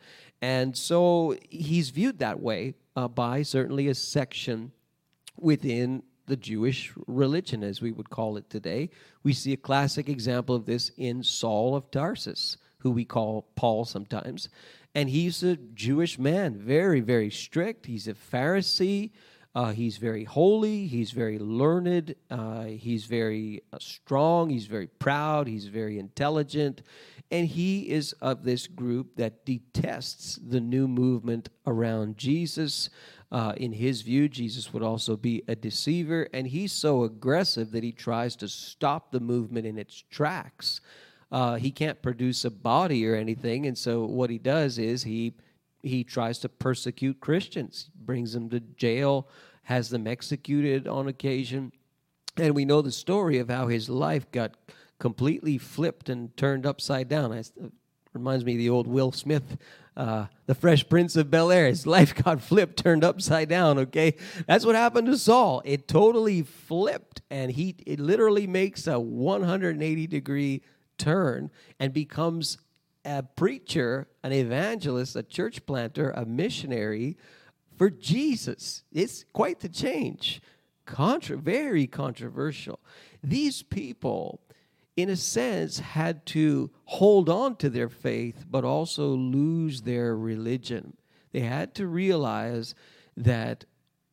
And 0.42 0.76
so 0.76 1.36
he's 1.48 1.90
viewed 1.90 2.18
that 2.18 2.40
way 2.40 2.74
uh, 2.96 3.08
by 3.08 3.42
certainly 3.42 3.88
a 3.88 3.94
section 3.94 4.72
within 5.38 6.02
the 6.26 6.36
Jewish 6.36 6.92
religion, 7.06 7.62
as 7.62 7.80
we 7.80 7.92
would 7.92 8.10
call 8.10 8.36
it 8.36 8.48
today. 8.50 8.90
We 9.22 9.32
see 9.32 9.52
a 9.52 9.58
classic 9.58 10.08
example 10.08 10.54
of 10.54 10.66
this 10.66 10.90
in 10.96 11.22
Saul 11.22 11.76
of 11.76 11.90
Tarsus, 11.90 12.56
who 12.78 12.90
we 12.90 13.04
call 13.04 13.48
Paul 13.56 13.84
sometimes. 13.84 14.48
And 14.94 15.08
he's 15.08 15.42
a 15.42 15.56
Jewish 15.56 16.18
man, 16.18 16.56
very, 16.56 17.00
very 17.00 17.30
strict. 17.30 17.86
He's 17.86 18.06
a 18.06 18.14
Pharisee. 18.14 19.10
Uh, 19.54 19.70
he's 19.70 19.98
very 19.98 20.24
holy. 20.24 20.86
He's 20.86 21.12
very 21.12 21.38
learned. 21.38 22.16
Uh, 22.28 22.64
he's 22.64 23.04
very 23.04 23.62
uh, 23.72 23.78
strong. 23.80 24.50
He's 24.50 24.66
very 24.66 24.88
proud. 24.88 25.46
He's 25.46 25.66
very 25.66 25.98
intelligent. 25.98 26.82
And 27.30 27.46
he 27.46 27.88
is 27.88 28.12
of 28.14 28.44
this 28.44 28.66
group 28.66 29.16
that 29.16 29.46
detests 29.46 30.36
the 30.36 30.60
new 30.60 30.88
movement 30.88 31.48
around 31.66 32.18
Jesus. 32.18 32.90
Uh, 33.34 33.52
in 33.56 33.72
his 33.72 34.02
view, 34.02 34.28
Jesus 34.28 34.72
would 34.72 34.84
also 34.84 35.16
be 35.16 35.42
a 35.48 35.56
deceiver, 35.56 36.28
and 36.32 36.46
he's 36.46 36.70
so 36.70 37.02
aggressive 37.02 37.72
that 37.72 37.82
he 37.82 37.90
tries 37.90 38.36
to 38.36 38.46
stop 38.46 39.10
the 39.10 39.18
movement 39.18 39.66
in 39.66 39.76
its 39.76 40.04
tracks. 40.08 40.80
Uh, 41.32 41.56
he 41.56 41.72
can't 41.72 42.00
produce 42.00 42.44
a 42.44 42.50
body 42.50 43.04
or 43.04 43.16
anything, 43.16 43.66
and 43.66 43.76
so 43.76 44.04
what 44.04 44.30
he 44.30 44.38
does 44.38 44.78
is 44.78 45.02
he 45.02 45.34
he 45.82 46.04
tries 46.04 46.38
to 46.38 46.48
persecute 46.48 47.20
Christians, 47.20 47.90
brings 47.96 48.34
them 48.34 48.48
to 48.50 48.60
jail, 48.60 49.26
has 49.64 49.90
them 49.90 50.06
executed 50.06 50.86
on 50.86 51.08
occasion. 51.08 51.72
And 52.36 52.54
we 52.54 52.64
know 52.64 52.82
the 52.82 52.92
story 52.92 53.38
of 53.38 53.50
how 53.50 53.66
his 53.66 53.88
life 53.88 54.30
got 54.30 54.52
completely 55.00 55.58
flipped 55.58 56.08
and 56.08 56.34
turned 56.36 56.66
upside 56.66 57.08
down. 57.08 57.32
It 57.32 57.50
reminds 58.12 58.44
me 58.44 58.52
of 58.52 58.58
the 58.58 58.70
old 58.70 58.86
Will 58.86 59.10
Smith, 59.10 59.58
uh, 59.96 60.26
the 60.46 60.54
Fresh 60.54 60.88
Prince 60.88 61.16
of 61.16 61.30
Bel 61.30 61.50
Air. 61.50 61.66
His 61.66 61.86
life 61.96 62.14
got 62.14 62.40
flipped, 62.40 62.82
turned 62.82 63.04
upside 63.04 63.48
down. 63.48 63.78
Okay, 63.78 64.16
that's 64.46 64.66
what 64.66 64.74
happened 64.74 65.06
to 65.06 65.16
Saul. 65.16 65.62
It 65.64 65.88
totally 65.88 66.42
flipped, 66.42 67.22
and 67.30 67.50
he 67.50 67.76
it 67.86 68.00
literally 68.00 68.46
makes 68.46 68.86
a 68.86 68.98
180 68.98 70.06
degree 70.06 70.62
turn 70.98 71.50
and 71.78 71.92
becomes 71.92 72.58
a 73.04 73.22
preacher, 73.22 74.08
an 74.22 74.32
evangelist, 74.32 75.16
a 75.16 75.22
church 75.22 75.64
planter, 75.66 76.10
a 76.10 76.24
missionary 76.24 77.16
for 77.76 77.90
Jesus. 77.90 78.82
It's 78.92 79.24
quite 79.32 79.60
the 79.60 79.68
change. 79.68 80.40
Contra- 80.86 81.36
very 81.36 81.86
controversial. 81.86 82.80
These 83.22 83.62
people, 83.62 84.40
in 84.96 85.10
a 85.10 85.16
sense, 85.16 85.78
had 85.80 86.24
to 86.26 86.70
hold 86.84 87.28
on 87.28 87.56
to 87.56 87.68
their 87.68 87.88
faith, 87.88 88.44
but 88.48 88.64
also 88.64 89.08
lose 89.08 89.82
their 89.82 90.16
religion. 90.16 90.96
They 91.32 91.40
had 91.40 91.74
to 91.76 91.86
realize 91.86 92.74
that 93.16 93.64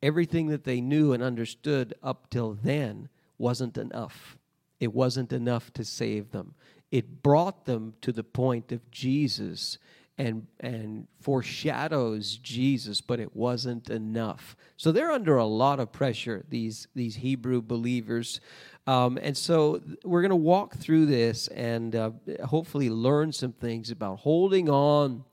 everything 0.01 0.47
that 0.47 0.63
they 0.63 0.81
knew 0.81 1.13
and 1.13 1.21
understood 1.21 1.93
up 2.01 2.29
till 2.29 2.53
then 2.53 3.09
wasn't 3.37 3.77
enough. 3.77 4.37
It 4.79 4.93
wasn't 4.93 5.31
enough 5.31 5.71
to 5.73 5.85
save 5.85 6.31
them 6.31 6.55
it 6.91 7.23
brought 7.23 7.65
them 7.65 7.93
to 8.01 8.11
the 8.11 8.23
point 8.23 8.71
of 8.71 8.91
Jesus 8.91 9.77
and 10.17 10.45
and 10.59 11.07
foreshadows 11.21 12.37
Jesus, 12.37 12.99
but 12.99 13.19
it 13.19 13.35
wasn't 13.35 13.89
enough. 13.89 14.55
So 14.75 14.91
they're 14.91 15.11
under 15.11 15.37
a 15.37 15.45
lot 15.45 15.79
of 15.79 15.93
pressure. 15.93 16.43
These 16.49 16.89
these 16.93 17.15
Hebrew 17.15 17.61
believers, 17.61 18.41
um, 18.87 19.19
and 19.21 19.37
so 19.37 19.81
we're 20.03 20.21
going 20.21 20.29
to 20.29 20.35
walk 20.35 20.75
through 20.77 21.05
this 21.05 21.47
and 21.49 21.95
uh, 21.95 22.11
hopefully 22.45 22.89
learn 22.89 23.31
some 23.31 23.51
things 23.51 23.91
about 23.91 24.19
holding 24.19 24.69
on 24.69 25.23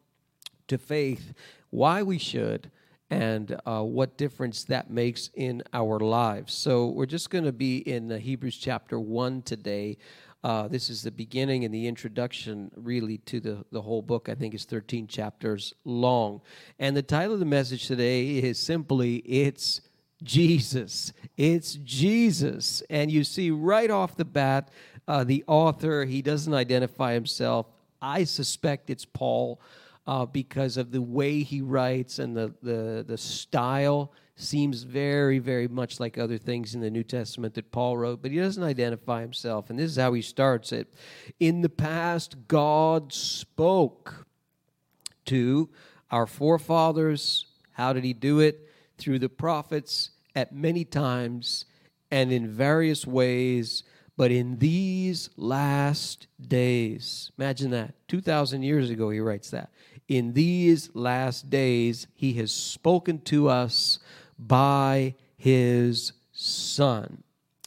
to 0.66 0.76
faith, 0.76 1.32
why 1.70 2.02
we 2.02 2.18
should, 2.18 2.70
and 3.10 3.58
uh, 3.64 3.82
what 3.82 4.18
difference 4.18 4.64
that 4.64 4.90
makes 4.90 5.30
in 5.34 5.62
our 5.72 5.98
lives. 5.98 6.52
So 6.52 6.88
we're 6.88 7.06
just 7.06 7.30
going 7.30 7.44
to 7.44 7.52
be 7.52 7.78
in 7.78 8.12
uh, 8.12 8.18
Hebrews 8.18 8.58
chapter 8.58 9.00
one 9.00 9.40
today. 9.42 9.96
Uh, 10.44 10.68
this 10.68 10.88
is 10.88 11.02
the 11.02 11.10
beginning 11.10 11.64
and 11.64 11.74
the 11.74 11.86
introduction, 11.88 12.70
really, 12.76 13.18
to 13.18 13.40
the, 13.40 13.64
the 13.72 13.82
whole 13.82 14.02
book. 14.02 14.28
I 14.28 14.34
think 14.34 14.54
is 14.54 14.66
13 14.66 15.06
chapters 15.06 15.74
long. 15.84 16.42
And 16.78 16.96
the 16.96 17.02
title 17.02 17.34
of 17.34 17.40
the 17.40 17.46
message 17.46 17.86
today 17.86 18.38
is 18.38 18.58
simply 18.58 19.16
It's 19.16 19.80
Jesus. 20.22 21.12
It's 21.36 21.74
Jesus. 21.74 22.82
And 22.90 23.10
you 23.10 23.24
see 23.24 23.50
right 23.50 23.90
off 23.90 24.16
the 24.16 24.24
bat, 24.24 24.70
uh, 25.06 25.24
the 25.24 25.44
author, 25.46 26.04
he 26.04 26.22
doesn't 26.22 26.52
identify 26.54 27.14
himself. 27.14 27.66
I 28.00 28.24
suspect 28.24 28.90
it's 28.90 29.04
Paul 29.04 29.60
uh, 30.06 30.26
because 30.26 30.76
of 30.76 30.90
the 30.90 31.02
way 31.02 31.42
he 31.42 31.60
writes 31.60 32.18
and 32.18 32.36
the, 32.36 32.54
the, 32.62 33.04
the 33.06 33.18
style 33.18 34.12
seems 34.36 34.84
very, 34.84 35.38
very 35.40 35.66
much 35.66 35.98
like 35.98 36.16
other 36.16 36.38
things 36.38 36.74
in 36.74 36.80
the 36.80 36.90
New 36.90 37.02
Testament 37.02 37.54
that 37.54 37.72
Paul 37.72 37.96
wrote, 37.98 38.22
but 38.22 38.30
he 38.30 38.38
doesn't 38.38 38.62
identify 38.62 39.20
himself. 39.20 39.68
And 39.68 39.78
this 39.78 39.90
is 39.90 39.96
how 39.96 40.12
he 40.12 40.22
starts 40.22 40.72
it. 40.72 40.94
In 41.40 41.60
the 41.60 41.68
past, 41.68 42.36
God 42.46 43.12
spoke 43.12 44.26
to 45.26 45.68
our 46.10 46.26
forefathers. 46.26 47.46
How 47.72 47.92
did 47.92 48.04
he 48.04 48.12
do 48.12 48.38
it? 48.38 48.67
Through 48.98 49.20
the 49.20 49.28
prophets 49.28 50.10
at 50.34 50.54
many 50.54 50.84
times 50.84 51.64
and 52.10 52.32
in 52.32 52.48
various 52.48 53.06
ways. 53.06 53.84
But 54.16 54.32
in 54.32 54.58
these 54.58 55.30
last 55.36 56.26
days, 56.40 57.30
imagine 57.38 57.70
that. 57.70 57.94
2,000 58.08 58.62
years 58.62 58.90
ago, 58.90 59.10
he 59.10 59.20
writes 59.20 59.50
that. 59.50 59.70
In 60.08 60.32
these 60.32 60.90
last 60.94 61.50
days, 61.50 62.08
he 62.14 62.32
has 62.34 62.50
spoken 62.50 63.20
to 63.22 63.48
us 63.48 64.00
by 64.38 65.14
his 65.36 66.12
Son, 66.32 67.22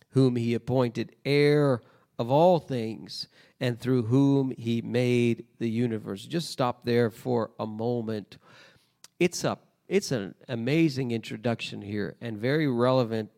whom 0.10 0.36
he 0.36 0.54
appointed 0.54 1.16
heir 1.26 1.82
of 2.20 2.30
all 2.30 2.60
things, 2.60 3.28
and 3.60 3.80
through 3.80 4.04
whom 4.04 4.52
he 4.52 4.82
made 4.82 5.46
the 5.60 5.70
universe. 5.70 6.26
Just 6.26 6.50
stop 6.50 6.84
there 6.84 7.10
for 7.10 7.52
a 7.60 7.68
moment. 7.68 8.38
It's 9.20 9.44
a 9.44 9.58
it's 9.92 10.14
an 10.14 10.34
amazing 10.48 11.12
introduction 11.12 11.82
here 11.82 12.16
and 12.22 12.38
very 12.38 12.66
relevant 12.66 13.30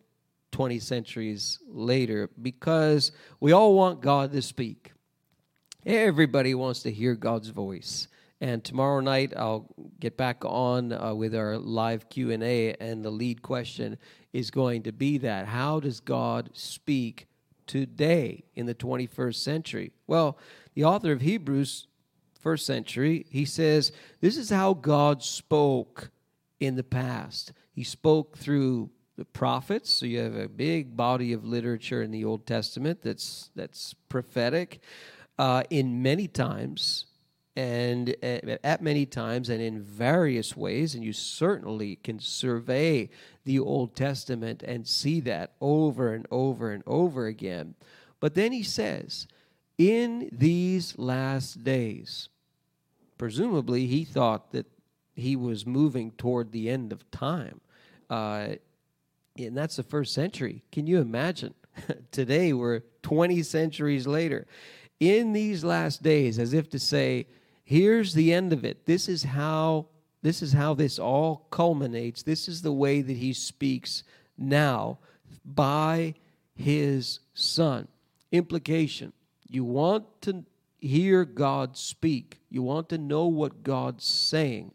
20 0.52 0.78
centuries 0.78 1.58
later 1.68 2.30
because 2.40 3.12
we 3.40 3.52
all 3.52 3.74
want 3.74 4.02
God 4.02 4.32
to 4.34 4.42
speak. 4.44 4.92
Everybody 5.84 6.54
wants 6.54 6.84
to 6.84 6.92
hear 6.92 7.16
God's 7.16 7.50
voice. 7.50 8.08
And 8.40 8.64
tomorrow 8.64 9.00
night 9.00 9.34
I'll 9.36 9.68
get 10.00 10.16
back 10.16 10.46
on 10.46 10.94
uh, 10.94 11.16
with 11.16 11.34
our 11.34 11.58
live 11.58 12.08
Q&A 12.10 12.76
and 12.76 13.04
the 13.04 13.10
lead 13.10 13.42
question 13.42 13.98
is 14.32 14.52
going 14.52 14.84
to 14.84 14.92
be 14.92 15.18
that 15.18 15.48
how 15.48 15.80
does 15.80 16.02
God 16.02 16.52
speak 16.54 17.26
today 17.66 18.44
in 18.54 18.68
the 18.68 18.76
21st 18.76 19.38
century? 19.38 19.92
Well, 20.06 20.38
the 20.76 20.84
author 20.84 21.14
of 21.14 21.22
Hebrews 21.22 21.88
first 22.40 22.68
century, 22.68 23.26
he 23.32 23.44
says 23.44 23.92
this 24.22 24.38
is 24.38 24.52
how 24.52 24.76
God 24.76 25.24
spoke 25.24 26.12
in 26.66 26.76
the 26.76 26.84
past. 26.84 27.54
He 27.72 27.84
spoke 27.84 28.38
through 28.38 28.90
the 29.18 29.26
prophets. 29.26 29.90
So 29.90 30.06
you 30.06 30.20
have 30.20 30.36
a 30.36 30.48
big 30.48 30.96
body 30.96 31.34
of 31.34 31.46
literature 31.46 32.02
in 32.02 32.12
the 32.12 32.26
Old 32.26 32.46
Testament 32.46 33.02
that's 33.02 33.50
that's 33.56 33.94
prophetic. 34.10 34.82
Uh, 35.40 35.64
in 35.72 36.02
many 36.04 36.28
times, 36.28 37.06
and 37.56 38.16
uh, 38.24 38.58
at 38.64 38.82
many 38.82 39.06
times 39.06 39.50
and 39.50 39.62
in 39.62 39.82
various 39.82 40.56
ways, 40.56 40.96
and 40.96 41.04
you 41.04 41.14
certainly 41.14 41.96
can 41.98 42.20
survey 42.20 43.10
the 43.44 43.60
Old 43.60 43.96
Testament 43.96 44.64
and 44.64 44.88
see 44.88 45.20
that 45.22 45.54
over 45.60 46.14
and 46.14 46.26
over 46.32 46.72
and 46.72 46.84
over 46.86 47.28
again. 47.28 47.76
But 48.20 48.36
then 48.36 48.52
he 48.52 48.64
says, 48.64 49.28
in 49.78 50.30
these 50.32 50.98
last 50.98 51.64
days, 51.64 52.30
presumably 53.18 53.88
he 53.88 54.06
thought 54.06 54.52
that 54.52 54.68
he 55.16 55.36
was 55.36 55.66
moving 55.66 56.12
toward 56.12 56.52
the 56.52 56.70
end 56.70 56.92
of 56.92 57.10
time. 57.12 57.62
Uh, 58.10 58.56
and 59.38 59.58
that's 59.58 59.76
the 59.76 59.84
first 59.84 60.14
century. 60.14 60.64
Can 60.72 60.88
you 60.88 61.00
imagine? 61.00 61.54
Today 62.12 62.54
we're 62.54 62.82
20 63.02 63.42
centuries 63.44 64.08
later. 64.08 64.46
In 65.00 65.34
these 65.34 65.64
last 65.64 66.04
days, 66.04 66.40
as 66.40 66.54
if 66.54 66.70
to 66.70 66.80
say, 66.80 67.28
here's 67.64 68.14
the 68.14 68.34
end 68.34 68.54
of 68.54 68.64
it. 68.64 68.86
This 68.86 69.10
is 69.10 69.24
how 69.24 69.88
this 70.22 70.42
is 70.42 70.54
how 70.54 70.74
this 70.74 71.00
all 71.00 71.48
culminates. 71.52 72.24
This 72.24 72.48
is 72.48 72.62
the 72.62 72.72
way 72.72 73.02
that 73.02 73.18
he 73.18 73.34
speaks 73.34 74.04
now 74.38 75.00
by 75.44 76.16
his 76.56 77.20
son. 77.34 77.90
Implication. 78.32 79.12
You 79.50 79.66
want 79.66 80.06
to 80.22 80.46
hear 80.80 81.26
God 81.26 81.76
speak. 81.76 82.40
You 82.50 82.64
want 82.64 82.88
to 82.90 82.98
know 82.98 83.26
what 83.28 83.64
God's 83.64 84.06
saying. 84.06 84.72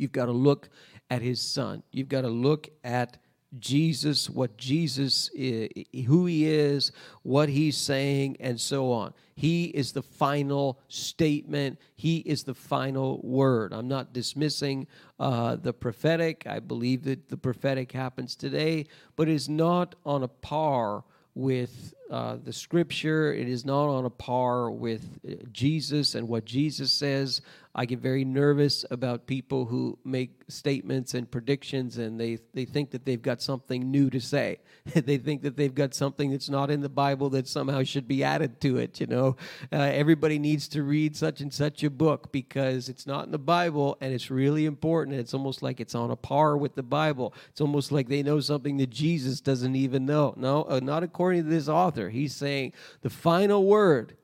You've 0.00 0.12
got 0.12 0.26
to 0.26 0.32
look 0.32 0.70
at 1.10 1.20
his 1.20 1.42
son. 1.42 1.82
You've 1.92 2.08
got 2.08 2.22
to 2.22 2.28
look 2.28 2.70
at 2.82 3.18
Jesus, 3.58 4.30
what 4.30 4.56
Jesus, 4.56 5.28
is, 5.34 5.68
who 6.06 6.26
he 6.26 6.46
is, 6.46 6.92
what 7.22 7.48
he's 7.48 7.76
saying, 7.76 8.36
and 8.40 8.60
so 8.60 8.92
on. 8.92 9.12
He 9.34 9.64
is 9.64 9.92
the 9.92 10.02
final 10.02 10.78
statement. 10.88 11.78
He 11.96 12.18
is 12.18 12.44
the 12.44 12.54
final 12.54 13.20
word. 13.22 13.72
I'm 13.72 13.88
not 13.88 14.12
dismissing 14.12 14.86
uh, 15.18 15.56
the 15.56 15.72
prophetic. 15.72 16.46
I 16.46 16.60
believe 16.60 17.04
that 17.04 17.28
the 17.28 17.36
prophetic 17.36 17.92
happens 17.92 18.36
today, 18.36 18.86
but 19.16 19.28
is 19.28 19.48
not 19.48 19.96
on 20.06 20.22
a 20.22 20.28
par 20.28 21.04
with 21.34 21.92
uh, 22.10 22.36
the 22.42 22.52
scripture. 22.52 23.32
It 23.32 23.48
is 23.48 23.64
not 23.64 23.88
on 23.88 24.04
a 24.04 24.10
par 24.10 24.70
with 24.70 25.20
uh, 25.26 25.34
Jesus 25.52 26.14
and 26.14 26.28
what 26.28 26.44
Jesus 26.44 26.90
says. 26.90 27.40
I 27.72 27.84
get 27.84 28.00
very 28.00 28.24
nervous 28.24 28.84
about 28.90 29.28
people 29.28 29.64
who 29.64 29.96
make 30.04 30.42
statements 30.48 31.14
and 31.14 31.30
predictions 31.30 31.98
and 31.98 32.18
they, 32.18 32.38
they 32.52 32.64
think 32.64 32.90
that 32.90 33.04
they've 33.04 33.22
got 33.22 33.40
something 33.40 33.92
new 33.92 34.10
to 34.10 34.20
say. 34.20 34.58
they 34.94 35.18
think 35.18 35.42
that 35.42 35.56
they've 35.56 35.74
got 35.74 35.94
something 35.94 36.32
that's 36.32 36.48
not 36.48 36.70
in 36.70 36.80
the 36.80 36.88
Bible 36.88 37.30
that 37.30 37.46
somehow 37.46 37.84
should 37.84 38.08
be 38.08 38.24
added 38.24 38.60
to 38.62 38.78
it. 38.78 38.98
You 39.00 39.06
know, 39.06 39.36
uh, 39.72 39.76
everybody 39.76 40.40
needs 40.40 40.66
to 40.68 40.82
read 40.82 41.16
such 41.16 41.40
and 41.40 41.54
such 41.54 41.84
a 41.84 41.90
book 41.90 42.32
because 42.32 42.88
it's 42.88 43.06
not 43.06 43.26
in 43.26 43.30
the 43.30 43.38
Bible 43.38 43.96
and 44.00 44.12
it's 44.12 44.32
really 44.32 44.66
important. 44.66 45.16
It's 45.16 45.34
almost 45.34 45.62
like 45.62 45.78
it's 45.78 45.94
on 45.94 46.10
a 46.10 46.16
par 46.16 46.56
with 46.56 46.74
the 46.74 46.82
Bible. 46.82 47.34
It's 47.50 47.60
almost 47.60 47.92
like 47.92 48.08
they 48.08 48.24
know 48.24 48.40
something 48.40 48.78
that 48.78 48.90
Jesus 48.90 49.40
doesn't 49.40 49.76
even 49.76 50.06
know. 50.06 50.34
No, 50.36 50.64
uh, 50.64 50.80
not 50.82 51.04
according 51.04 51.44
to 51.44 51.48
this 51.48 51.68
author. 51.68 51.99
He's 52.08 52.34
saying 52.34 52.72
the 53.02 53.10
final 53.10 53.64
word 53.64 54.16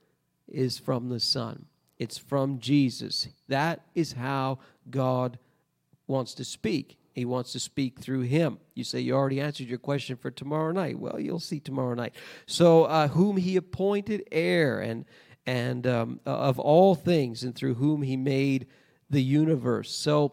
is 0.49 0.79
from 0.79 1.09
the 1.09 1.21
Son. 1.21 1.67
It's 1.99 2.19
from 2.19 2.59
Jesus. 2.59 3.29
That 3.49 3.81
is 3.95 4.13
how 4.13 4.59
God 4.91 5.39
wants 6.07 6.35
to 6.35 6.45
speak. 6.45 6.99
He 7.13 7.25
wants 7.25 7.53
to 7.53 7.61
speak 7.61 7.99
through 7.99 8.23
him. 8.23 8.59
You 8.75 8.85
say 8.85 9.01
you 9.01 9.15
already 9.15 9.41
answered 9.41 9.69
your 9.69 9.79
question 9.79 10.17
for 10.17 10.31
tomorrow 10.31 10.71
night. 10.71 10.99
Well, 10.99 11.19
you'll 11.19 11.41
see 11.41 11.61
tomorrow 11.61 11.95
night. 11.95 12.15
So, 12.45 12.85
uh, 12.85 13.09
whom 13.09 13.39
he 13.39 13.57
appointed 13.57 14.29
heir 14.31 14.81
and 14.81 15.07
and 15.47 15.87
um, 15.87 16.21
of 16.27 16.59
all 16.59 16.97
things, 16.97 17.45
and 17.45 17.55
through 17.55 17.75
whom 17.75 18.03
he 18.03 18.17
made 18.17 18.67
the 19.09 19.23
universe. 19.23 19.91
So, 19.91 20.33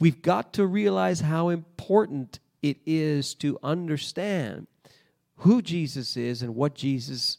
we've 0.00 0.22
got 0.22 0.54
to 0.54 0.64
realize 0.64 1.20
how 1.20 1.50
important 1.50 2.38
it 2.62 2.78
is 2.86 3.34
to 3.34 3.58
understand 3.62 4.66
who 5.38 5.62
Jesus 5.62 6.16
is 6.16 6.42
and 6.42 6.54
what 6.54 6.74
Jesus 6.74 7.38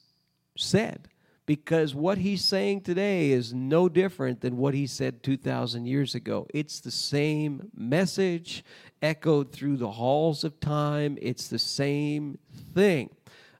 said 0.57 1.09
because 1.49 1.95
what 1.95 2.19
he's 2.19 2.45
saying 2.45 2.79
today 2.81 3.31
is 3.31 3.55
no 3.55 3.89
different 3.89 4.39
than 4.39 4.55
what 4.55 4.75
he 4.75 4.85
said 4.85 5.23
2,000 5.23 5.83
years 5.87 6.13
ago. 6.13 6.45
It's 6.53 6.79
the 6.79 6.91
same 6.91 7.71
message 7.75 8.63
echoed 9.01 9.51
through 9.51 9.77
the 9.77 9.89
halls 9.89 10.43
of 10.43 10.59
time, 10.59 11.17
it's 11.19 11.47
the 11.47 11.57
same 11.57 12.37
thing. 12.75 13.09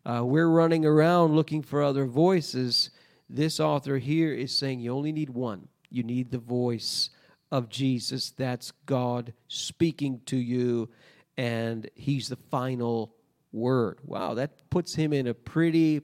Uh, 0.05 0.21
we're 0.23 0.49
running 0.49 0.85
around 0.85 1.35
looking 1.35 1.63
for 1.63 1.81
other 1.81 2.05
voices. 2.05 2.91
This 3.27 3.59
author 3.59 3.97
here 3.97 4.33
is 4.33 4.55
saying 4.55 4.81
you 4.81 4.93
only 4.93 5.11
need 5.11 5.31
one. 5.31 5.67
You 5.89 6.03
need 6.03 6.29
the 6.29 6.37
voice 6.37 7.09
of 7.51 7.69
Jesus. 7.69 8.29
That's 8.29 8.71
God 8.85 9.33
speaking 9.47 10.21
to 10.27 10.37
you, 10.37 10.89
and 11.37 11.89
He's 11.95 12.29
the 12.29 12.37
final 12.51 13.15
word. 13.51 13.99
Wow, 14.03 14.35
that 14.35 14.69
puts 14.69 14.95
Him 14.95 15.13
in 15.13 15.27
a 15.27 15.33
pretty 15.33 16.01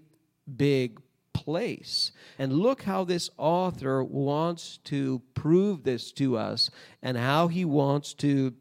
big 0.56 1.00
place. 1.34 2.12
And 2.40 2.54
look 2.54 2.84
how 2.84 3.04
this 3.04 3.30
author 3.38 4.04
wants 4.04 4.80
to 4.86 5.22
prove 5.34 5.84
this 5.84 6.12
to 6.14 6.38
us 6.38 6.72
and 7.04 7.18
how 7.18 7.50
he 7.50 7.66
wants 7.66 8.14
to 8.16 8.54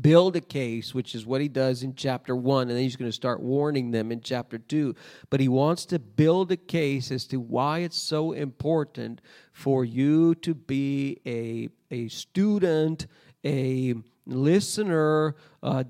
build 0.00 0.36
a 0.36 0.40
case, 0.40 0.94
which 0.94 1.14
is 1.14 1.24
what 1.24 1.40
he 1.40 1.48
does 1.48 1.82
in 1.82 1.94
chapter 1.94 2.34
one, 2.34 2.68
and 2.68 2.76
then 2.76 2.82
he's 2.82 2.96
going 2.96 3.08
to 3.08 3.12
start 3.12 3.40
warning 3.40 3.90
them 3.90 4.12
in 4.12 4.20
chapter 4.20 4.58
two. 4.58 4.94
But 5.30 5.40
he 5.40 5.48
wants 5.48 5.86
to 5.86 5.98
build 5.98 6.52
a 6.52 6.56
case 6.56 7.10
as 7.10 7.26
to 7.26 7.38
why 7.38 7.80
it's 7.80 7.98
so 7.98 8.32
important 8.32 9.20
for 9.52 9.84
you 9.84 10.34
to 10.36 10.54
be 10.54 11.20
a, 11.24 11.68
a 11.92 12.08
student, 12.08 13.06
a 13.44 13.94
listener, 14.26 15.36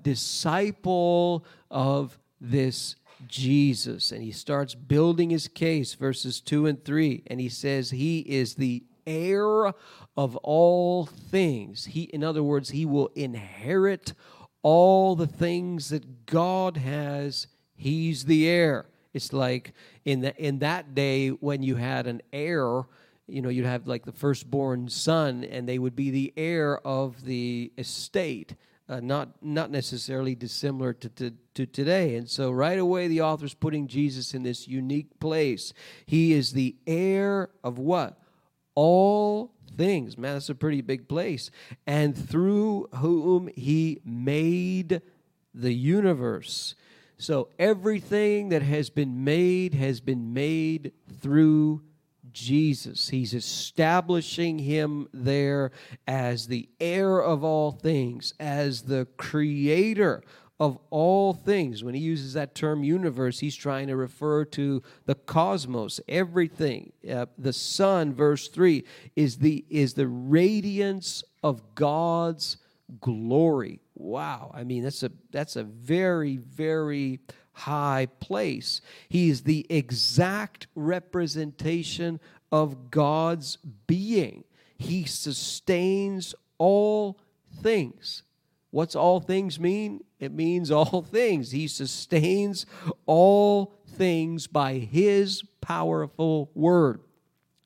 disciple 0.03 1.45
of 1.71 2.19
this 2.41 2.97
Jesus. 3.27 4.13
And 4.13 4.23
he 4.23 4.33
starts 4.33 4.75
building 4.75 5.31
his 5.31 5.49
case, 5.49 5.95
verses 5.95 6.41
2 6.41 6.67
and 6.67 6.85
3. 6.85 7.25
And 7.27 7.41
he 7.41 7.49
says 7.49 7.91
he 7.91 8.21
is 8.21 8.55
the 8.55 8.85
heir 9.07 9.73
of 10.17 10.37
all 10.37 11.07
things. 11.07 11.87
He, 11.87 12.03
in 12.05 12.25
other 12.25 12.43
words, 12.43 12.71
he 12.71 12.87
will 12.87 13.11
inherit 13.15 14.15
all 14.63 15.15
the 15.15 15.27
things 15.27 15.91
that 15.91 16.27
God 16.27 16.77
has. 16.77 17.47
He's 17.77 18.25
the 18.25 18.49
heir. 18.49 18.87
It's 19.13 19.33
like 19.33 19.73
in 20.05 20.23
the, 20.23 20.37
in 20.37 20.59
that 20.61 20.95
day 20.95 21.29
when 21.29 21.63
you 21.63 21.77
had 21.77 22.07
an 22.07 22.23
heir, 22.33 22.85
you 23.27 23.43
know, 23.43 23.49
you'd 23.49 23.67
have 23.67 23.87
like 23.87 24.05
the 24.05 24.13
firstborn 24.13 24.89
son, 24.89 25.45
and 25.45 25.69
they 25.69 25.79
would 25.79 25.97
be 25.97 26.11
the 26.11 26.33
heir 26.37 26.79
of 26.79 27.25
the 27.25 27.73
estate 27.79 28.55
uh, 28.89 29.01
not 29.01 29.43
not 29.43 29.71
necessarily 29.71 30.35
dissimilar 30.35 30.93
to, 30.93 31.09
to, 31.09 31.31
to 31.55 31.67
today. 31.67 32.17
And 32.17 32.29
so 32.29 32.51
right 32.51 32.79
away 32.79 33.09
the 33.09 33.23
author's 33.23 33.55
putting 33.55 33.87
Jesus 33.87 34.35
in 34.35 34.43
this 34.43 34.69
unique 34.69 35.19
place. 35.21 35.73
He 36.07 36.33
is 36.33 36.53
the 36.53 36.77
heir 36.87 37.51
of 37.63 37.79
what? 37.79 38.19
All 38.75 39.53
things. 39.77 40.19
Man, 40.19 40.35
that's 40.35 40.51
a 40.51 40.55
pretty 40.55 40.83
big 40.83 41.09
place. 41.09 41.51
And 41.87 42.17
through 42.17 42.89
whom 42.97 43.49
he 43.57 44.01
made 44.05 45.01
the 45.55 45.73
universe. 45.73 46.75
So 47.17 47.49
everything 47.59 48.51
that 48.51 48.63
has 48.63 48.91
been 48.91 49.25
made 49.25 49.73
has 49.75 50.01
been 50.01 50.35
made 50.35 50.93
through 51.23 51.83
Jesus. 52.35 53.09
He's 53.09 53.33
establishing 53.33 54.59
him 54.59 55.09
there 55.15 55.71
as 56.07 56.49
the 56.49 56.69
heir 56.79 57.19
of 57.21 57.43
all 57.43 57.73
things, 57.73 58.35
as 58.39 58.83
the 58.83 59.07
creator 59.17 60.23
of 60.61 60.79
all 60.91 61.33
things. 61.33 61.83
When 61.83 61.95
he 61.95 62.01
uses 62.01 62.35
that 62.35 62.55
term 62.55 62.85
universe, 62.85 63.41
he's 63.41 63.57
trying 63.57 63.89
to 63.89 63.97
refer 63.97 64.45
to 64.47 64.83
the 65.07 65.15
cosmos, 65.15 66.01
everything. 66.09 66.93
Uh, 67.09 67.27
the 67.39 67.53
sun, 67.53 68.13
verse 68.15 68.49
3, 68.49 68.85
is 69.17 69.39
the, 69.39 69.65
is 69.71 69.95
the 69.95 70.09
radiance 70.09 71.25
of 71.43 71.75
God's 71.75 72.59
glory. 73.01 73.81
Wow. 73.95 74.51
I 74.55 74.65
mean, 74.65 74.83
that's 74.83 75.03
a, 75.03 75.11
that's 75.31 75.57
a 75.57 75.65
very, 75.65 76.37
very 76.37 77.21
high 77.55 78.09
place. 78.21 78.81
He 79.09 79.31
is 79.31 79.43
the 79.43 79.67
exact 79.71 80.67
representation 80.75 82.21
of 82.53 82.91
God's 82.91 83.57
being. 83.87 84.45
He 84.77 85.05
sustains 85.05 86.35
all 86.59 87.19
things. 87.63 88.23
What's 88.71 88.97
all 88.97 89.21
things 89.21 89.61
mean? 89.61 90.05
It 90.19 90.33
means 90.33 90.71
all 90.71 91.03
things. 91.11 91.53
He 91.53 91.69
sustains 91.69 92.67
all 93.07 93.75
things 93.87 94.47
by 94.47 94.75
his 94.75 95.43
powerful 95.61 96.51
word. 96.55 97.01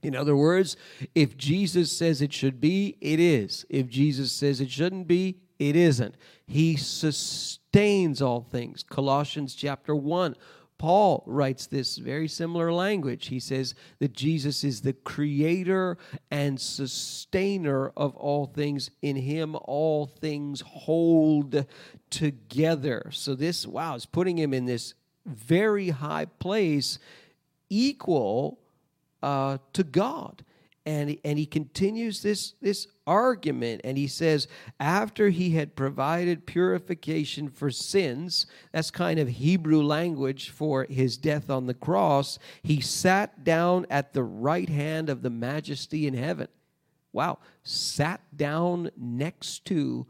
In 0.02 0.14
other 0.14 0.36
words, 0.36 0.76
if 1.14 1.36
Jesus 1.36 1.90
says 1.90 2.22
it 2.22 2.32
should 2.32 2.60
be, 2.60 2.96
it 3.00 3.18
is. 3.18 3.66
If 3.68 3.88
Jesus 3.88 4.30
says 4.32 4.60
it 4.60 4.70
shouldn't 4.70 5.08
be, 5.08 5.38
it 5.58 5.76
isn't. 5.76 6.14
He 6.46 6.76
sustains 6.76 8.22
all 8.22 8.42
things. 8.42 8.82
Colossians 8.82 9.54
chapter 9.54 9.94
1. 9.94 10.36
Paul 10.78 11.24
writes 11.26 11.66
this 11.66 11.98
very 11.98 12.28
similar 12.28 12.72
language. 12.72 13.26
He 13.26 13.40
says 13.40 13.74
that 13.98 14.12
Jesus 14.12 14.62
is 14.62 14.80
the 14.80 14.92
creator 14.92 15.98
and 16.30 16.60
sustainer 16.60 17.88
of 17.96 18.14
all 18.14 18.46
things. 18.46 18.90
In 19.02 19.16
him, 19.16 19.56
all 19.64 20.06
things 20.06 20.60
hold 20.60 21.66
together. 22.10 23.10
So, 23.12 23.34
this, 23.34 23.66
wow, 23.66 23.96
is 23.96 24.06
putting 24.06 24.38
him 24.38 24.54
in 24.54 24.66
this 24.66 24.94
very 25.26 25.90
high 25.90 26.26
place, 26.26 27.00
equal 27.68 28.60
uh, 29.20 29.58
to 29.72 29.82
God 29.82 30.44
and 30.88 31.18
and 31.22 31.38
he 31.38 31.46
continues 31.46 32.22
this 32.22 32.54
this 32.62 32.88
argument 33.06 33.80
and 33.84 33.98
he 33.98 34.06
says 34.06 34.48
after 34.80 35.28
he 35.28 35.50
had 35.50 35.76
provided 35.76 36.46
purification 36.46 37.48
for 37.48 37.70
sins 37.70 38.46
that's 38.72 38.90
kind 38.90 39.18
of 39.18 39.28
hebrew 39.28 39.82
language 39.82 40.50
for 40.50 40.84
his 40.84 41.16
death 41.16 41.50
on 41.50 41.66
the 41.66 41.74
cross 41.74 42.38
he 42.62 42.80
sat 42.80 43.44
down 43.44 43.86
at 43.90 44.12
the 44.12 44.22
right 44.22 44.68
hand 44.68 45.08
of 45.08 45.22
the 45.22 45.30
majesty 45.30 46.06
in 46.06 46.14
heaven. 46.14 46.48
Wow. 47.12 47.38
Sat 47.62 48.20
down 48.36 48.90
next 48.96 49.64
to 49.66 50.06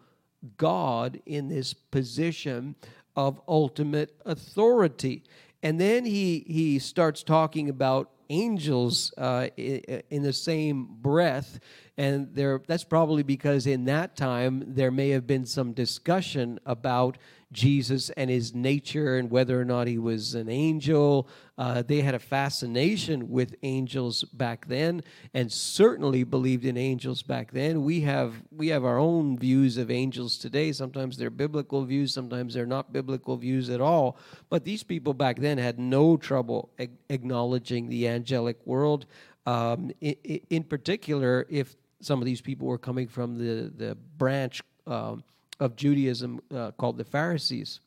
god 0.56 1.20
in 1.26 1.48
this 1.48 1.74
position 1.74 2.76
of 3.16 3.40
ultimate 3.48 4.14
authority. 4.24 5.24
And 5.62 5.80
then 5.80 6.04
he 6.04 6.44
he 6.46 6.78
starts 6.78 7.22
talking 7.22 7.68
about 7.68 8.10
angels 8.30 9.12
uh, 9.16 9.48
in 9.56 10.22
the 10.22 10.32
same 10.32 10.88
breath. 11.00 11.60
And 11.96 12.34
there, 12.34 12.62
that's 12.66 12.84
probably 12.84 13.22
because 13.22 13.66
in 13.66 13.86
that 13.86 14.16
time 14.16 14.62
there 14.74 14.90
may 14.90 15.10
have 15.10 15.26
been 15.26 15.46
some 15.46 15.72
discussion 15.72 16.60
about 16.64 17.18
Jesus 17.50 18.10
and 18.10 18.28
his 18.28 18.54
nature 18.54 19.16
and 19.16 19.30
whether 19.30 19.58
or 19.58 19.64
not 19.64 19.86
he 19.86 19.98
was 19.98 20.34
an 20.34 20.50
angel. 20.50 21.28
Uh, 21.56 21.82
they 21.82 22.02
had 22.02 22.14
a 22.14 22.18
fascination 22.18 23.30
with 23.30 23.54
angels 23.62 24.22
back 24.24 24.66
then, 24.66 25.02
and 25.32 25.50
certainly 25.50 26.24
believed 26.24 26.64
in 26.64 26.76
angels 26.76 27.22
back 27.22 27.52
then. 27.52 27.82
We 27.82 28.02
have 28.02 28.34
we 28.50 28.68
have 28.68 28.84
our 28.84 28.98
own 28.98 29.38
views 29.38 29.78
of 29.78 29.90
angels 29.90 30.36
today. 30.36 30.72
Sometimes 30.72 31.16
they're 31.16 31.30
biblical 31.30 31.84
views, 31.84 32.12
sometimes 32.12 32.52
they're 32.54 32.66
not 32.66 32.92
biblical 32.92 33.36
views 33.36 33.70
at 33.70 33.80
all. 33.80 34.18
But 34.50 34.64
these 34.64 34.82
people 34.82 35.14
back 35.14 35.38
then 35.38 35.56
had 35.56 35.78
no 35.78 36.16
trouble 36.16 36.70
ag- 36.78 36.98
acknowledging 37.08 37.88
the 37.88 38.08
angelic 38.08 38.58
world. 38.66 39.06
Um, 39.46 39.90
in, 40.02 40.14
in, 40.50 40.62
particular, 40.64 41.46
if 41.48 41.74
some 42.02 42.20
of 42.20 42.26
these 42.26 42.42
people 42.42 42.66
were 42.66 42.78
coming 42.78 43.08
from 43.08 43.38
the 43.38 43.72
the 43.74 43.94
branch. 44.18 44.60
Um, 44.86 45.24
of 45.60 45.76
Judaism 45.76 46.40
uh, 46.54 46.70
called 46.72 46.98
the 46.98 47.04
Pharisees. 47.04 47.80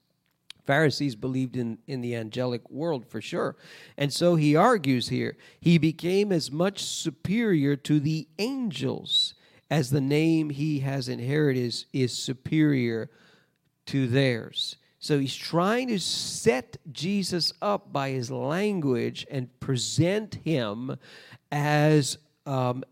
Pharisees 0.66 1.16
believed 1.16 1.58
in, 1.58 1.80
in 1.88 2.02
the 2.02 2.16
angelic 2.16 2.70
world 2.70 3.06
for 3.06 3.22
sure. 3.22 3.56
And 3.98 4.14
so 4.14 4.36
he 4.36 4.56
argues 4.56 5.10
here 5.10 5.38
he 5.60 5.78
became 5.78 6.32
as 6.32 6.52
much 6.52 6.84
superior 6.84 7.76
to 7.78 8.00
the 8.00 8.28
angels 8.38 9.34
as 9.70 9.90
the 9.90 10.02
name 10.02 10.50
he 10.50 10.80
has 10.80 11.08
inherited 11.08 11.64
is, 11.64 11.86
is 11.94 12.12
superior 12.12 13.10
to 13.88 14.08
theirs. 14.08 14.76
So 15.00 15.18
he's 15.18 15.36
trying 15.36 15.88
to 15.88 16.00
set 16.00 16.78
Jesus 16.92 17.54
up 17.62 17.92
by 17.92 18.12
his 18.12 18.30
language 18.30 19.26
and 19.32 19.60
present 19.60 20.36
him 20.36 20.96
as 21.52 22.18
um, 22.46 22.84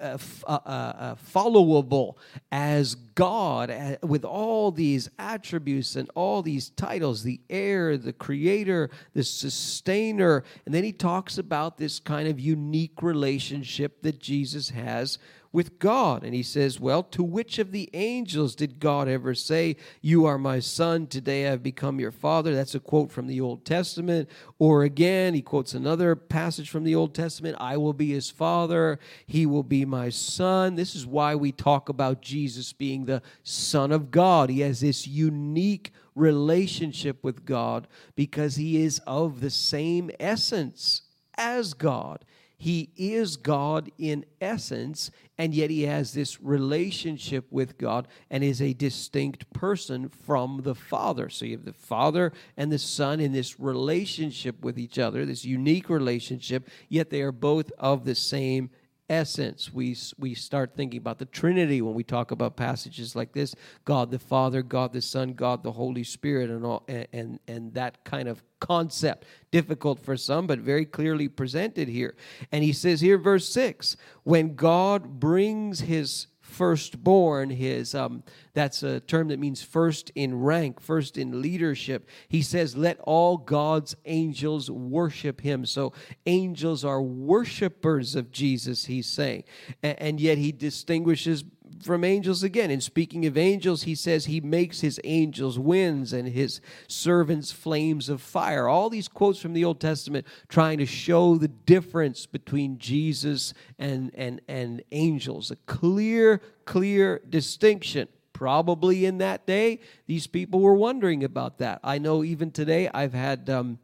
uh, 0.00 0.18
uh, 0.46 0.52
uh, 0.66 1.14
followable 1.14 2.14
as 2.50 2.94
God 2.94 3.70
uh, 3.70 3.96
with 4.02 4.24
all 4.24 4.70
these 4.70 5.10
attributes 5.18 5.96
and 5.96 6.10
all 6.14 6.42
these 6.42 6.70
titles 6.70 7.22
the 7.22 7.40
heir, 7.50 7.96
the 7.96 8.12
creator, 8.12 8.90
the 9.14 9.22
sustainer. 9.22 10.44
And 10.64 10.74
then 10.74 10.84
he 10.84 10.92
talks 10.92 11.38
about 11.38 11.76
this 11.76 12.00
kind 12.00 12.28
of 12.28 12.40
unique 12.40 13.02
relationship 13.02 14.02
that 14.02 14.18
Jesus 14.18 14.70
has 14.70 15.18
with 15.52 15.78
God. 15.78 16.22
And 16.22 16.34
he 16.34 16.42
says, 16.42 16.78
Well, 16.78 17.02
to 17.04 17.22
which 17.22 17.58
of 17.58 17.72
the 17.72 17.90
angels 17.92 18.54
did 18.54 18.80
God 18.80 19.08
ever 19.08 19.34
say, 19.34 19.76
You 20.00 20.26
are 20.26 20.38
my 20.38 20.60
son, 20.60 21.06
today 21.06 21.46
I 21.46 21.50
have 21.50 21.62
become 21.62 21.98
your 21.98 22.12
father? 22.12 22.54
That's 22.54 22.74
a 22.74 22.80
quote 22.80 23.10
from 23.10 23.26
the 23.26 23.40
Old 23.40 23.64
Testament. 23.64 24.28
Or 24.58 24.84
again, 24.84 25.34
he 25.34 25.42
quotes 25.42 25.74
another 25.74 26.14
passage 26.14 26.70
from 26.70 26.84
the 26.84 26.94
Old 26.94 27.14
Testament 27.14 27.56
I 27.58 27.76
will 27.76 27.92
be 27.92 28.12
his 28.12 28.30
father, 28.30 28.98
he 29.26 29.46
will 29.46 29.64
be 29.64 29.84
my 29.84 30.08
son. 30.08 30.76
This 30.76 30.94
is 30.94 31.06
why 31.06 31.34
we 31.34 31.52
talk 31.52 31.88
about 31.88 32.22
Jesus 32.22 32.72
being 32.72 33.04
the 33.04 33.22
Son 33.42 33.92
of 33.92 34.10
God. 34.10 34.50
He 34.50 34.60
has 34.60 34.80
this 34.80 35.06
unique 35.06 35.92
relationship 36.14 37.24
with 37.24 37.44
God 37.44 37.88
because 38.14 38.56
he 38.56 38.82
is 38.82 39.00
of 39.06 39.40
the 39.40 39.50
same 39.50 40.10
essence 40.20 41.02
as 41.36 41.74
God. 41.74 42.24
He 42.60 42.90
is 42.94 43.36
God 43.38 43.90
in 43.96 44.26
essence, 44.38 45.10
and 45.40 45.54
yet 45.54 45.70
he 45.70 45.84
has 45.84 46.12
this 46.12 46.38
relationship 46.42 47.46
with 47.50 47.78
God 47.78 48.06
and 48.30 48.44
is 48.44 48.60
a 48.60 48.74
distinct 48.74 49.50
person 49.54 50.10
from 50.10 50.60
the 50.64 50.74
Father. 50.74 51.30
So 51.30 51.46
you 51.46 51.56
have 51.56 51.64
the 51.64 51.72
Father 51.72 52.34
and 52.58 52.70
the 52.70 52.78
Son 52.78 53.20
in 53.20 53.32
this 53.32 53.58
relationship 53.58 54.62
with 54.62 54.78
each 54.78 54.98
other, 54.98 55.24
this 55.24 55.46
unique 55.46 55.88
relationship, 55.88 56.68
yet 56.90 57.08
they 57.08 57.22
are 57.22 57.32
both 57.32 57.72
of 57.78 58.04
the 58.04 58.14
same 58.14 58.68
essence. 59.10 59.72
We, 59.72 59.96
we 60.18 60.34
start 60.34 60.74
thinking 60.74 60.98
about 60.98 61.18
the 61.18 61.26
Trinity 61.26 61.82
when 61.82 61.94
we 61.94 62.04
talk 62.04 62.30
about 62.30 62.56
passages 62.56 63.14
like 63.16 63.32
this 63.32 63.54
God 63.84 64.10
the 64.10 64.18
Father, 64.18 64.62
God 64.62 64.92
the 64.92 65.02
Son, 65.02 65.34
God 65.34 65.62
the 65.62 65.72
Holy 65.72 66.04
Spirit, 66.04 66.48
and, 66.48 66.64
all, 66.64 66.84
and, 66.88 67.06
and, 67.12 67.40
and 67.48 67.74
that 67.74 68.02
kind 68.04 68.28
of 68.28 68.42
concept. 68.60 69.26
Difficult 69.50 69.98
for 69.98 70.16
some, 70.16 70.46
but 70.46 70.60
very 70.60 70.86
clearly 70.86 71.28
presented 71.28 71.88
here. 71.88 72.14
And 72.52 72.62
he 72.62 72.72
says 72.72 73.00
here, 73.00 73.18
verse 73.18 73.48
6 73.48 73.96
when 74.22 74.54
God 74.54 75.18
brings 75.18 75.80
his 75.80 76.28
firstborn 76.50 77.50
his 77.50 77.94
um, 77.94 78.22
that's 78.52 78.82
a 78.82 79.00
term 79.00 79.28
that 79.28 79.38
means 79.38 79.62
first 79.62 80.10
in 80.14 80.38
rank 80.38 80.80
first 80.80 81.16
in 81.16 81.40
leadership. 81.40 82.08
He 82.28 82.42
says 82.42 82.76
let 82.76 82.98
all 83.00 83.36
god's 83.36 83.96
angels 84.04 84.70
worship 84.70 85.40
him. 85.40 85.64
So 85.64 85.92
angels 86.26 86.84
are 86.84 87.00
worshipers 87.00 88.14
of 88.16 88.30
jesus 88.30 88.86
he's 88.86 89.06
saying. 89.06 89.44
And, 89.82 89.98
and 90.00 90.20
yet 90.20 90.38
he 90.38 90.52
distinguishes 90.52 91.44
from 91.82 92.04
angels 92.04 92.42
again. 92.42 92.70
In 92.70 92.80
speaking 92.80 93.26
of 93.26 93.36
angels, 93.36 93.84
he 93.84 93.94
says 93.94 94.26
he 94.26 94.40
makes 94.40 94.80
his 94.80 95.00
angels 95.04 95.58
winds 95.58 96.12
and 96.12 96.28
his 96.28 96.60
servants 96.88 97.52
flames 97.52 98.08
of 98.08 98.20
fire. 98.20 98.68
All 98.68 98.90
these 98.90 99.08
quotes 99.08 99.40
from 99.40 99.52
the 99.52 99.64
Old 99.64 99.80
Testament 99.80 100.26
trying 100.48 100.78
to 100.78 100.86
show 100.86 101.36
the 101.36 101.48
difference 101.48 102.26
between 102.26 102.78
Jesus 102.78 103.54
and, 103.78 104.10
and, 104.14 104.40
and 104.48 104.82
angels. 104.92 105.50
A 105.50 105.56
clear, 105.66 106.40
clear 106.64 107.20
distinction. 107.28 108.08
Probably 108.32 109.04
in 109.04 109.18
that 109.18 109.46
day, 109.46 109.80
these 110.06 110.26
people 110.26 110.60
were 110.60 110.74
wondering 110.74 111.24
about 111.24 111.58
that. 111.58 111.80
I 111.84 111.98
know 111.98 112.24
even 112.24 112.50
today 112.50 112.88
I've 112.92 113.14
had. 113.14 113.50
Um, 113.50 113.78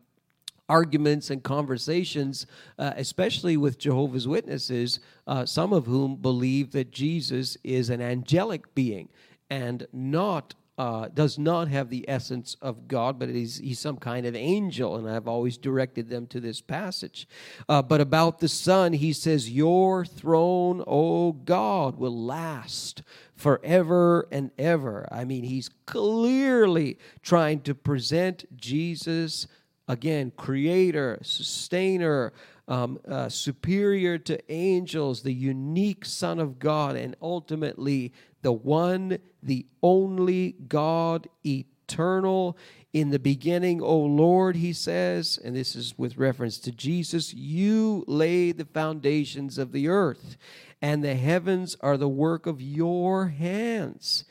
arguments 0.69 1.31
and 1.31 1.43
conversations, 1.43 2.47
uh, 2.79 2.93
especially 2.97 3.57
with 3.57 3.79
Jehovah's 3.79 4.27
Witnesses, 4.27 5.01
uh, 5.27 5.47
some 5.47 5.73
of 5.73 5.87
whom 5.87 6.17
believe 6.17 6.73
that 6.73 6.91
Jesus 6.91 7.57
is 7.63 7.91
an 7.91 8.01
angelic 8.01 8.75
being 8.75 9.09
and 9.51 9.87
not. 9.93 10.55
Uh, 10.79 11.09
does 11.09 11.39
not 11.39 11.69
have 11.69 11.89
the 11.89 12.05
essence 12.07 12.55
of 12.61 12.87
God, 12.87 13.19
but 13.19 13.31
he's, 13.31 13.57
he's 13.57 13.79
some 13.79 13.97
kind 13.97 14.27
of 14.27 14.37
angel, 14.37 14.97
and 14.97 15.09
I've 15.09 15.27
always 15.27 15.57
directed 15.57 16.11
them 16.11 16.27
to 16.27 16.39
this 16.39 16.61
passage. 16.61 17.27
Uh, 17.67 17.81
but 17.81 18.03
about 18.03 18.41
the 18.41 18.49
Son, 18.49 18.93
he 18.93 19.15
says, 19.15 19.49
Your 19.49 20.05
throne, 20.05 20.85
O 20.87 21.33
God, 21.33 21.97
will 21.97 22.23
last 22.23 23.01
forever 23.35 24.29
and 24.31 24.51
ever. 24.59 25.09
I 25.11 25.25
mean, 25.25 25.45
he's 25.45 25.71
clearly 25.87 26.99
trying 27.23 27.63
to 27.63 27.75
present 27.75 28.45
Jesus 28.55 29.47
Again, 29.89 30.33
creator, 30.37 31.19
sustainer, 31.23 32.33
um, 32.67 32.99
uh, 33.09 33.29
superior 33.29 34.19
to 34.19 34.53
angels, 34.53 35.23
the 35.23 35.33
unique 35.33 36.05
Son 36.05 36.41
of 36.41 36.59
God, 36.59 36.97
and 36.97 37.15
ultimately 37.23 38.13
the 38.43 38.53
one, 38.53 39.19
the 39.43 39.67
only 39.83 40.53
God, 40.69 41.29
eternal. 41.45 42.57
In 42.93 43.11
the 43.11 43.21
beginning, 43.21 43.81
O 43.81 43.97
Lord, 43.99 44.57
he 44.57 44.73
says, 44.73 45.39
and 45.45 45.55
this 45.55 45.77
is 45.77 45.97
with 45.97 46.17
reference 46.17 46.59
to 46.61 46.73
Jesus, 46.73 47.33
you 47.33 48.05
laid 48.09 48.59
the 48.59 48.65
foundations 48.65 49.59
of 49.59 49.71
the 49.71 49.87
earth, 49.87 50.37
and 50.83 51.05
the 51.05 51.15
heavens 51.15 51.77
are 51.81 51.97
the 51.97 52.09
work 52.09 52.47
of 52.47 52.61
your 52.61 53.29
hands 53.29 54.25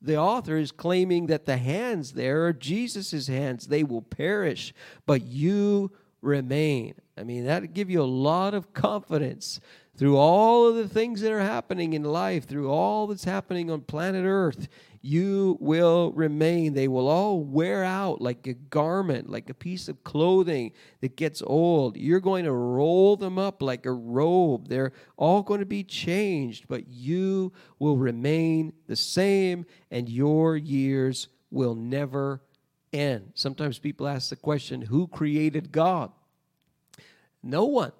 the 0.00 0.16
author 0.16 0.56
is 0.56 0.70
claiming 0.70 1.26
that 1.26 1.44
the 1.44 1.56
hands 1.56 2.12
there 2.12 2.46
are 2.46 2.52
Jesus' 2.52 3.26
hands. 3.26 3.66
They 3.66 3.82
will 3.82 4.02
perish, 4.02 4.72
but 5.06 5.22
you 5.26 5.90
remain. 6.22 6.94
I 7.16 7.24
mean, 7.24 7.46
that 7.46 7.74
give 7.74 7.90
you 7.90 8.02
a 8.02 8.04
lot 8.04 8.54
of 8.54 8.72
confidence 8.72 9.60
through 9.96 10.16
all 10.16 10.68
of 10.68 10.76
the 10.76 10.88
things 10.88 11.20
that 11.20 11.32
are 11.32 11.40
happening 11.40 11.92
in 11.92 12.04
life, 12.04 12.46
through 12.46 12.70
all 12.70 13.08
that's 13.08 13.24
happening 13.24 13.70
on 13.70 13.80
planet 13.80 14.24
Earth 14.24 14.68
you 15.00 15.56
will 15.60 16.12
remain. 16.12 16.74
They 16.74 16.88
will 16.88 17.08
all 17.08 17.40
wear 17.40 17.84
out 17.84 18.20
like 18.20 18.46
a 18.46 18.54
garment, 18.54 19.30
like 19.30 19.48
a 19.48 19.54
piece 19.54 19.88
of 19.88 20.02
clothing 20.04 20.72
that 21.00 21.16
gets 21.16 21.42
old. 21.46 21.96
You're 21.96 22.20
going 22.20 22.44
to 22.44 22.52
roll 22.52 23.16
them 23.16 23.38
up 23.38 23.62
like 23.62 23.86
a 23.86 23.92
robe. 23.92 24.68
They're 24.68 24.92
all 25.16 25.42
going 25.42 25.60
to 25.60 25.66
be 25.66 25.84
changed, 25.84 26.66
but 26.68 26.88
you 26.88 27.52
will 27.78 27.96
remain 27.96 28.72
the 28.86 28.96
same, 28.96 29.66
and 29.90 30.08
your 30.08 30.56
years 30.56 31.28
will 31.50 31.74
never 31.74 32.42
end. 32.92 33.32
Sometimes 33.34 33.78
people 33.78 34.08
ask 34.08 34.30
the 34.30 34.36
question 34.36 34.82
who 34.82 35.06
created 35.06 35.72
God? 35.72 36.10
No 37.42 37.64
one. 37.64 37.92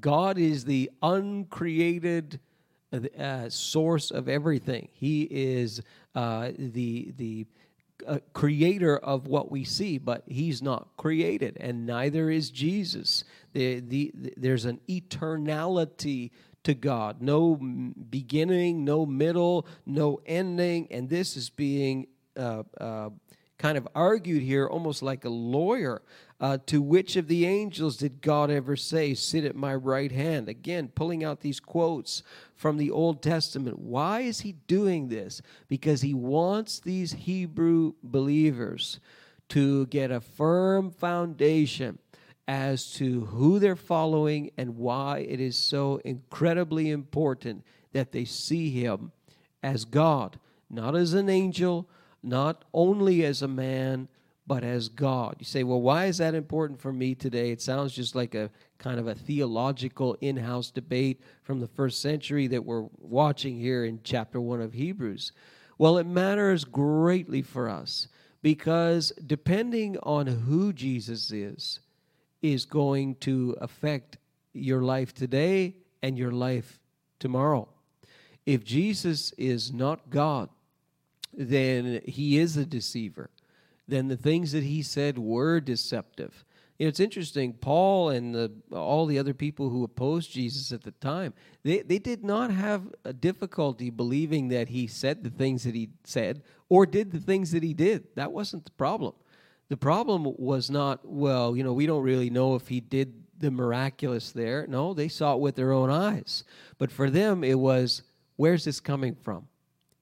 God 0.00 0.38
is 0.38 0.64
the 0.64 0.90
uncreated 1.02 2.40
uh, 2.92 3.48
source 3.48 4.10
of 4.10 4.28
everything. 4.28 4.88
He 4.92 5.22
is 5.30 5.80
uh, 6.14 6.50
the 6.58 7.12
the 7.16 7.46
uh, 8.06 8.18
creator 8.32 8.96
of 8.96 9.26
what 9.26 9.50
we 9.50 9.64
see, 9.64 9.98
but 9.98 10.22
he's 10.26 10.62
not 10.62 10.88
created, 10.96 11.56
and 11.60 11.86
neither 11.86 12.30
is 12.30 12.50
Jesus. 12.50 13.24
The, 13.52 13.80
the, 13.80 14.10
the, 14.14 14.34
there's 14.36 14.64
an 14.64 14.80
eternality 14.88 16.30
to 16.64 16.74
God, 16.74 17.22
no 17.22 17.56
beginning, 17.56 18.84
no 18.84 19.06
middle, 19.06 19.66
no 19.86 20.20
ending, 20.26 20.88
and 20.90 21.08
this 21.08 21.36
is 21.36 21.50
being 21.50 22.06
uh, 22.36 22.62
uh, 22.80 23.10
kind 23.58 23.78
of 23.78 23.88
argued 23.94 24.42
here 24.42 24.66
almost 24.66 25.02
like 25.02 25.24
a 25.24 25.30
lawyer. 25.30 26.02
Uh, 26.40 26.56
to 26.66 26.80
which 26.80 27.16
of 27.16 27.28
the 27.28 27.44
angels 27.44 27.98
did 27.98 28.22
God 28.22 28.50
ever 28.50 28.74
say, 28.74 29.12
Sit 29.12 29.44
at 29.44 29.54
my 29.54 29.74
right 29.74 30.10
hand? 30.10 30.48
Again, 30.48 30.88
pulling 30.94 31.22
out 31.22 31.40
these 31.40 31.60
quotes 31.60 32.22
from 32.56 32.78
the 32.78 32.90
Old 32.90 33.22
Testament. 33.22 33.78
Why 33.78 34.20
is 34.20 34.40
he 34.40 34.52
doing 34.52 35.08
this? 35.08 35.42
Because 35.68 36.00
he 36.00 36.14
wants 36.14 36.80
these 36.80 37.12
Hebrew 37.12 37.92
believers 38.02 39.00
to 39.50 39.86
get 39.86 40.10
a 40.10 40.20
firm 40.20 40.90
foundation 40.90 41.98
as 42.48 42.92
to 42.94 43.26
who 43.26 43.58
they're 43.58 43.76
following 43.76 44.50
and 44.56 44.76
why 44.76 45.18
it 45.18 45.40
is 45.40 45.56
so 45.56 46.00
incredibly 46.04 46.90
important 46.90 47.64
that 47.92 48.12
they 48.12 48.24
see 48.24 48.70
him 48.70 49.12
as 49.62 49.84
God, 49.84 50.38
not 50.70 50.96
as 50.96 51.12
an 51.12 51.28
angel 51.28 51.86
not 52.22 52.64
only 52.72 53.24
as 53.24 53.42
a 53.42 53.48
man, 53.48 54.08
but 54.50 54.64
as 54.64 54.88
God. 54.88 55.36
You 55.38 55.44
say, 55.44 55.62
well, 55.62 55.80
why 55.80 56.06
is 56.06 56.18
that 56.18 56.34
important 56.34 56.80
for 56.80 56.92
me 56.92 57.14
today? 57.14 57.52
It 57.52 57.62
sounds 57.62 57.92
just 57.92 58.16
like 58.16 58.34
a 58.34 58.50
kind 58.78 58.98
of 58.98 59.06
a 59.06 59.14
theological 59.14 60.16
in 60.20 60.36
house 60.36 60.72
debate 60.72 61.20
from 61.44 61.60
the 61.60 61.68
first 61.68 62.02
century 62.02 62.48
that 62.48 62.64
we're 62.64 62.88
watching 62.98 63.60
here 63.60 63.84
in 63.84 64.00
chapter 64.02 64.40
1 64.40 64.60
of 64.60 64.72
Hebrews. 64.72 65.30
Well, 65.78 65.98
it 65.98 66.06
matters 66.08 66.64
greatly 66.64 67.42
for 67.42 67.68
us 67.68 68.08
because 68.42 69.12
depending 69.24 69.96
on 70.02 70.26
who 70.26 70.72
Jesus 70.72 71.30
is, 71.30 71.78
is 72.42 72.64
going 72.64 73.14
to 73.20 73.56
affect 73.60 74.16
your 74.52 74.82
life 74.82 75.14
today 75.14 75.76
and 76.02 76.18
your 76.18 76.32
life 76.32 76.80
tomorrow. 77.20 77.68
If 78.46 78.64
Jesus 78.64 79.30
is 79.38 79.72
not 79.72 80.10
God, 80.10 80.48
then 81.32 82.00
he 82.04 82.36
is 82.36 82.56
a 82.56 82.66
deceiver. 82.66 83.30
Then 83.90 84.08
the 84.08 84.16
things 84.16 84.52
that 84.52 84.62
he 84.62 84.82
said 84.82 85.18
were 85.18 85.60
deceptive. 85.60 86.44
You 86.78 86.86
know, 86.86 86.88
it's 86.88 87.00
interesting. 87.00 87.52
Paul 87.52 88.08
and 88.08 88.34
the, 88.34 88.52
all 88.72 89.04
the 89.04 89.18
other 89.18 89.34
people 89.34 89.68
who 89.68 89.84
opposed 89.84 90.32
Jesus 90.32 90.72
at 90.72 90.82
the 90.82 90.92
time, 90.92 91.34
they, 91.62 91.82
they 91.82 91.98
did 91.98 92.24
not 92.24 92.50
have 92.50 92.84
a 93.04 93.12
difficulty 93.12 93.90
believing 93.90 94.48
that 94.48 94.70
he 94.70 94.86
said 94.86 95.22
the 95.22 95.28
things 95.28 95.64
that 95.64 95.74
he 95.74 95.90
said 96.04 96.42
or 96.70 96.86
did 96.86 97.12
the 97.12 97.20
things 97.20 97.50
that 97.52 97.62
he 97.62 97.74
did. 97.74 98.04
That 98.14 98.32
wasn't 98.32 98.64
the 98.64 98.70
problem. 98.70 99.12
The 99.68 99.76
problem 99.76 100.26
was 100.38 100.70
not, 100.70 101.00
well, 101.04 101.54
you 101.54 101.62
know, 101.62 101.74
we 101.74 101.84
don't 101.84 102.02
really 102.02 102.30
know 102.30 102.54
if 102.54 102.68
he 102.68 102.80
did 102.80 103.12
the 103.38 103.50
miraculous 103.50 104.32
there. 104.32 104.66
No, 104.66 104.94
they 104.94 105.08
saw 105.08 105.34
it 105.34 105.40
with 105.40 105.56
their 105.56 105.72
own 105.72 105.90
eyes. 105.90 106.44
But 106.78 106.90
for 106.90 107.10
them, 107.10 107.44
it 107.44 107.58
was, 107.58 108.02
where's 108.36 108.64
this 108.64 108.80
coming 108.80 109.16
from? 109.16 109.48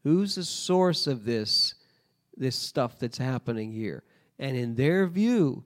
Who's 0.04 0.36
the 0.36 0.44
source 0.44 1.06
of 1.06 1.24
this, 1.24 1.74
this 2.38 2.56
stuff 2.56 2.98
that's 2.98 3.18
happening 3.18 3.72
here? 3.72 4.02
And 4.38 4.56
in 4.56 4.74
their 4.76 5.06
view, 5.06 5.64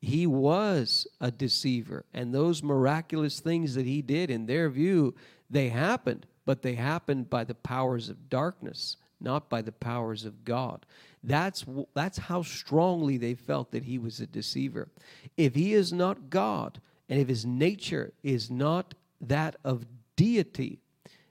he 0.00 0.26
was 0.26 1.06
a 1.20 1.30
deceiver. 1.30 2.04
And 2.12 2.34
those 2.34 2.62
miraculous 2.62 3.40
things 3.40 3.74
that 3.74 3.86
he 3.86 4.02
did, 4.02 4.30
in 4.30 4.46
their 4.46 4.68
view, 4.68 5.14
they 5.48 5.68
happened, 5.68 6.26
but 6.44 6.62
they 6.62 6.74
happened 6.74 7.30
by 7.30 7.44
the 7.44 7.54
powers 7.54 8.08
of 8.08 8.28
darkness, 8.28 8.96
not 9.20 9.48
by 9.48 9.62
the 9.62 9.72
powers 9.72 10.24
of 10.24 10.44
God. 10.44 10.84
That's, 11.22 11.64
that's 11.94 12.18
how 12.18 12.42
strongly 12.42 13.16
they 13.16 13.34
felt 13.34 13.70
that 13.70 13.84
he 13.84 13.98
was 13.98 14.20
a 14.20 14.26
deceiver. 14.26 14.88
If 15.36 15.54
he 15.54 15.72
is 15.72 15.92
not 15.92 16.28
God, 16.28 16.80
and 17.08 17.18
if 17.20 17.28
his 17.28 17.46
nature 17.46 18.12
is 18.22 18.50
not 18.50 18.94
that 19.20 19.56
of 19.64 19.86
deity, 20.16 20.80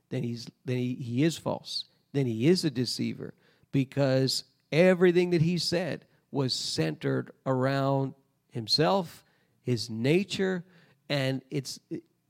then, 0.10 0.24
he's, 0.24 0.48
then 0.66 0.78
he, 0.78 0.96
he 0.96 1.24
is 1.24 1.38
false. 1.38 1.86
Then 2.12 2.26
he 2.26 2.48
is 2.48 2.64
a 2.66 2.72
deceiver 2.72 3.34
because 3.72 4.44
everything 4.74 5.30
that 5.30 5.42
he 5.42 5.58
said 5.58 6.06
was 6.32 6.54
centered 6.54 7.32
around 7.46 8.16
himself, 8.50 9.24
his 9.62 9.90
nature, 9.90 10.66
and 11.08 11.42
it's 11.52 11.80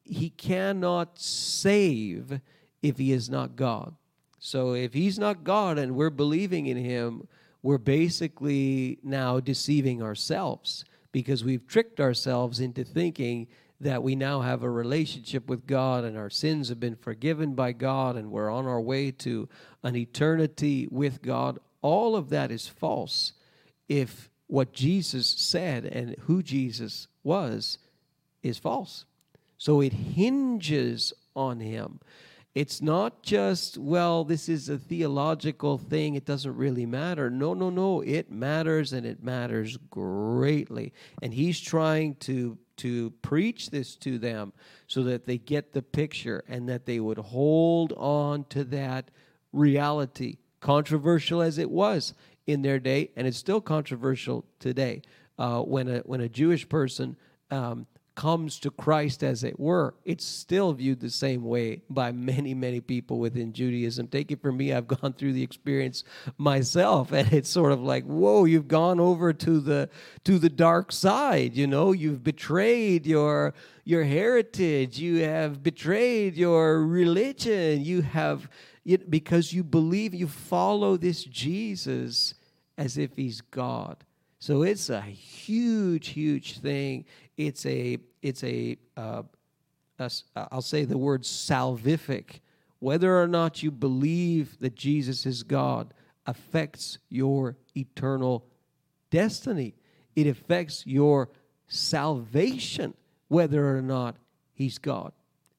he 0.03 0.29
cannot 0.29 1.17
save 1.17 2.41
if 2.81 2.97
he 2.97 3.13
is 3.13 3.29
not 3.29 3.55
God. 3.55 3.95
So 4.39 4.73
if 4.73 4.93
he's 4.93 5.17
not 5.17 5.45
God 5.45 5.77
and 5.77 5.95
we're 5.95 6.09
believing 6.09 6.65
in 6.67 6.75
him, 6.75 7.27
we're 7.61 7.77
basically 7.77 8.99
now 9.01 9.39
deceiving 9.39 10.03
ourselves 10.03 10.83
because 11.13 11.45
we've 11.45 11.65
tricked 11.65 12.01
ourselves 12.01 12.59
into 12.59 12.83
thinking 12.83 13.47
that 13.79 14.03
we 14.03 14.15
now 14.15 14.41
have 14.41 14.63
a 14.63 14.69
relationship 14.69 15.47
with 15.47 15.65
God 15.65 16.03
and 16.03 16.17
our 16.17 16.29
sins 16.29 16.69
have 16.69 16.79
been 16.79 16.95
forgiven 16.95 17.53
by 17.53 17.71
God 17.71 18.17
and 18.17 18.31
we're 18.31 18.49
on 18.49 18.65
our 18.65 18.81
way 18.81 19.11
to 19.11 19.47
an 19.83 19.95
eternity 19.95 20.87
with 20.91 21.21
God. 21.21 21.59
All 21.83 22.15
of 22.15 22.29
that 22.29 22.49
is 22.49 22.67
false 22.67 23.33
if 23.87 24.31
what 24.47 24.73
Jesus 24.73 25.27
said 25.27 25.85
and 25.85 26.15
who 26.21 26.41
Jesus 26.41 27.07
was 27.23 27.77
is 28.41 28.57
false. 28.57 29.05
So 29.59 29.81
it 29.81 29.93
hinges 29.93 31.13
on 31.35 31.59
him. 31.59 31.99
It's 32.55 32.81
not 32.81 33.23
just, 33.23 33.77
well, 33.77 34.23
this 34.23 34.47
is 34.47 34.69
a 34.69 34.77
theological 34.77 35.77
thing, 35.77 36.15
it 36.15 36.25
doesn't 36.25 36.55
really 36.55 36.85
matter. 36.85 37.29
No, 37.29 37.53
no, 37.53 37.69
no, 37.69 38.01
it 38.01 38.31
matters 38.31 38.93
and 38.93 39.05
it 39.05 39.23
matters 39.23 39.77
greatly. 39.89 40.93
And 41.21 41.33
he's 41.33 41.59
trying 41.59 42.15
to 42.15 42.57
to 42.75 43.11
preach 43.21 43.69
this 43.69 43.95
to 43.95 44.17
them 44.17 44.51
so 44.87 45.03
that 45.03 45.25
they 45.25 45.37
get 45.37 45.73
the 45.73 45.81
picture 45.81 46.43
and 46.47 46.67
that 46.69 46.85
they 46.85 46.99
would 46.99 47.19
hold 47.19 47.93
on 47.93 48.45
to 48.45 48.63
that 48.63 49.11
reality, 49.51 50.37
controversial 50.63 51.41
as 51.41 51.57
it 51.57 51.69
was 51.69 52.13
in 52.47 52.61
their 52.61 52.79
day, 52.79 53.11
and 53.17 53.27
it's 53.27 53.37
still 53.37 53.59
controversial 53.59 54.45
today. 54.59 55.01
Uh, 55.37 55.59
when 55.61 55.89
a 55.89 55.99
when 55.99 56.21
a 56.21 56.29
Jewish 56.29 56.67
person 56.69 57.17
um, 57.51 57.85
comes 58.15 58.59
to 58.59 58.71
Christ, 58.71 59.23
as 59.23 59.43
it 59.43 59.59
were, 59.59 59.93
it's 60.05 60.23
still 60.23 60.71
viewed 60.71 61.01
the 61.01 61.09
same 61.09 61.43
way 61.43 61.81
by 61.89 62.13
many 62.13 62.53
many 62.53 62.79
people 62.79 63.19
within 63.19 63.51
Judaism. 63.51 64.07
Take 64.07 64.31
it 64.31 64.41
from 64.41 64.55
me, 64.55 64.71
I've 64.71 64.87
gone 65.01 65.11
through 65.11 65.33
the 65.33 65.43
experience 65.43 66.05
myself, 66.37 67.11
and 67.11 67.33
it's 67.33 67.49
sort 67.49 67.73
of 67.73 67.81
like, 67.81 68.05
whoa, 68.05 68.45
you've 68.45 68.69
gone 68.69 69.01
over 69.01 69.33
to 69.33 69.59
the 69.59 69.89
to 70.23 70.39
the 70.39 70.49
dark 70.49 70.93
side. 70.93 71.57
You 71.57 71.67
know, 71.67 71.91
you've 71.91 72.23
betrayed 72.23 73.05
your 73.05 73.53
your 73.83 74.05
heritage, 74.05 74.97
you 74.97 75.25
have 75.25 75.61
betrayed 75.61 76.37
your 76.37 76.85
religion, 76.85 77.83
you 77.83 78.01
have 78.01 78.47
because 79.09 79.53
you 79.53 79.63
believe 79.63 80.13
you 80.13 80.27
follow 80.27 80.97
this 80.97 81.23
Jesus 81.23 82.33
as 82.77 82.97
if 82.97 83.15
he's 83.15 83.41
God. 83.41 84.03
So 84.39 84.63
it's 84.63 84.89
a 84.89 85.01
huge, 85.01 86.09
huge 86.09 86.59
thing. 86.59 87.05
It's 87.37 87.65
a, 87.65 87.97
it's 88.21 88.43
a, 88.43 88.77
uh, 88.97 89.23
a 89.99 90.11
I'll 90.35 90.61
say 90.61 90.83
the 90.83 90.97
word 90.97 91.23
salvific. 91.23 92.41
Whether 92.79 93.21
or 93.21 93.27
not 93.27 93.63
you 93.63 93.71
believe 93.71 94.59
that 94.59 94.75
Jesus 94.75 95.25
is 95.25 95.43
God 95.43 95.93
affects 96.25 96.97
your 97.09 97.55
eternal 97.75 98.45
destiny. 99.09 99.75
It 100.15 100.27
affects 100.27 100.85
your 100.85 101.29
salvation, 101.67 102.93
whether 103.29 103.77
or 103.77 103.81
not 103.81 104.17
he's 104.53 104.77
God. 104.77 105.13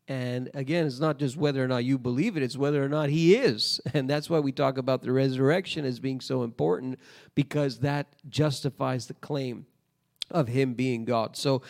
And 0.06 0.50
again, 0.52 0.86
it's 0.86 1.00
not 1.00 1.18
just 1.18 1.36
whether 1.36 1.64
or 1.64 1.68
not 1.68 1.84
you 1.84 1.98
believe 1.98 2.36
it, 2.36 2.42
it's 2.42 2.58
whether 2.58 2.84
or 2.84 2.88
not 2.88 3.08
He 3.08 3.34
is. 3.36 3.80
And 3.94 4.08
that's 4.08 4.28
why 4.28 4.38
we 4.38 4.52
talk 4.52 4.76
about 4.76 5.02
the 5.02 5.12
resurrection 5.12 5.84
as 5.84 5.98
being 5.98 6.20
so 6.20 6.42
important 6.42 6.98
because 7.34 7.78
that 7.78 8.14
justifies 8.28 9.06
the 9.06 9.14
claim 9.14 9.66
of 10.30 10.48
Him 10.48 10.74
being 10.74 11.04
God. 11.04 11.36
So, 11.36 11.62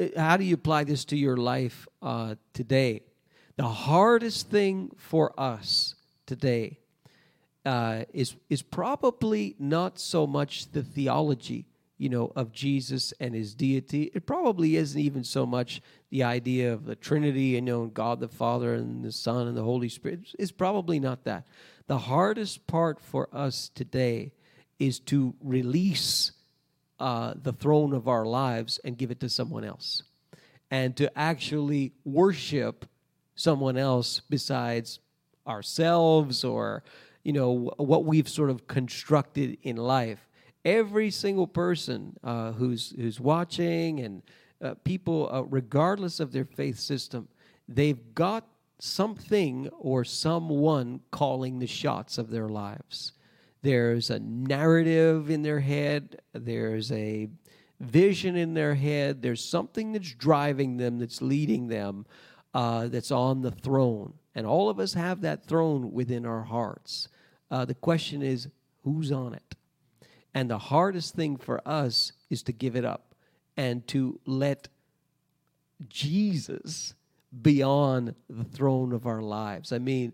uh, 0.00 0.06
how 0.16 0.38
do 0.38 0.44
you 0.44 0.54
apply 0.54 0.84
this 0.84 1.04
to 1.06 1.16
your 1.16 1.36
life 1.36 1.86
uh, 2.00 2.36
today? 2.54 3.02
The 3.56 3.68
hardest 3.68 4.48
thing 4.48 4.92
for 4.96 5.38
us 5.38 5.94
today 6.24 6.78
uh, 7.66 8.04
is, 8.12 8.34
is 8.48 8.62
probably 8.62 9.54
not 9.58 9.98
so 9.98 10.26
much 10.26 10.72
the 10.72 10.82
theology 10.82 11.66
you 11.98 12.08
know, 12.08 12.32
of 12.34 12.52
Jesus 12.52 13.12
and 13.20 13.34
his 13.34 13.54
deity. 13.54 14.10
It 14.14 14.26
probably 14.26 14.76
isn't 14.76 15.00
even 15.00 15.24
so 15.24 15.46
much 15.46 15.80
the 16.10 16.24
idea 16.24 16.72
of 16.72 16.84
the 16.84 16.96
Trinity 16.96 17.56
and 17.56 17.66
you 17.66 17.74
know 17.74 17.86
God 17.86 18.20
the 18.20 18.28
Father 18.28 18.74
and 18.74 19.04
the 19.04 19.12
Son 19.12 19.46
and 19.46 19.56
the 19.56 19.62
Holy 19.62 19.88
Spirit. 19.88 20.20
It's 20.38 20.52
probably 20.52 20.98
not 20.98 21.24
that. 21.24 21.46
The 21.86 21.98
hardest 21.98 22.66
part 22.66 23.00
for 23.00 23.28
us 23.32 23.70
today 23.74 24.32
is 24.78 24.98
to 25.00 25.34
release 25.40 26.32
uh, 26.98 27.34
the 27.40 27.52
throne 27.52 27.92
of 27.92 28.08
our 28.08 28.24
lives 28.24 28.80
and 28.84 28.98
give 28.98 29.10
it 29.10 29.20
to 29.20 29.28
someone 29.28 29.64
else, 29.64 30.02
and 30.70 30.96
to 30.96 31.16
actually 31.18 31.92
worship 32.04 32.86
someone 33.34 33.76
else 33.76 34.20
besides 34.28 34.98
ourselves 35.46 36.44
or 36.44 36.82
you 37.24 37.32
know 37.32 37.72
what 37.76 38.04
we've 38.04 38.28
sort 38.28 38.50
of 38.50 38.66
constructed 38.66 39.58
in 39.62 39.76
life 39.76 40.28
every 40.64 41.10
single 41.10 41.46
person 41.46 42.16
uh, 42.22 42.52
who's 42.52 42.94
who's 42.96 43.20
watching 43.20 44.00
and 44.00 44.22
uh, 44.62 44.74
people, 44.84 45.28
uh, 45.32 45.42
regardless 45.42 46.20
of 46.20 46.32
their 46.32 46.44
faith 46.44 46.78
system, 46.78 47.28
they've 47.68 48.14
got 48.14 48.46
something 48.78 49.68
or 49.78 50.04
someone 50.04 51.00
calling 51.10 51.58
the 51.58 51.66
shots 51.66 52.18
of 52.18 52.30
their 52.30 52.48
lives. 52.48 53.12
There's 53.62 54.10
a 54.10 54.18
narrative 54.18 55.30
in 55.30 55.42
their 55.42 55.60
head. 55.60 56.20
There's 56.32 56.90
a 56.92 57.28
vision 57.80 58.36
in 58.36 58.54
their 58.54 58.74
head. 58.74 59.22
There's 59.22 59.44
something 59.44 59.92
that's 59.92 60.14
driving 60.14 60.76
them, 60.76 60.98
that's 60.98 61.22
leading 61.22 61.68
them, 61.68 62.06
uh, 62.54 62.88
that's 62.88 63.10
on 63.10 63.42
the 63.42 63.50
throne. 63.50 64.14
And 64.34 64.46
all 64.46 64.68
of 64.68 64.80
us 64.80 64.94
have 64.94 65.20
that 65.22 65.46
throne 65.46 65.92
within 65.92 66.26
our 66.26 66.42
hearts. 66.42 67.08
Uh, 67.50 67.64
the 67.64 67.74
question 67.74 68.22
is, 68.22 68.48
who's 68.82 69.12
on 69.12 69.34
it? 69.34 69.51
And 70.34 70.50
the 70.50 70.58
hardest 70.58 71.14
thing 71.14 71.36
for 71.36 71.66
us 71.66 72.12
is 72.30 72.42
to 72.44 72.52
give 72.52 72.76
it 72.76 72.84
up 72.84 73.14
and 73.56 73.86
to 73.88 74.18
let 74.26 74.68
Jesus 75.88 76.94
be 77.42 77.62
on 77.62 78.14
the 78.28 78.44
throne 78.44 78.92
of 78.92 79.06
our 79.06 79.22
lives. 79.22 79.72
I 79.72 79.78
mean, 79.78 80.12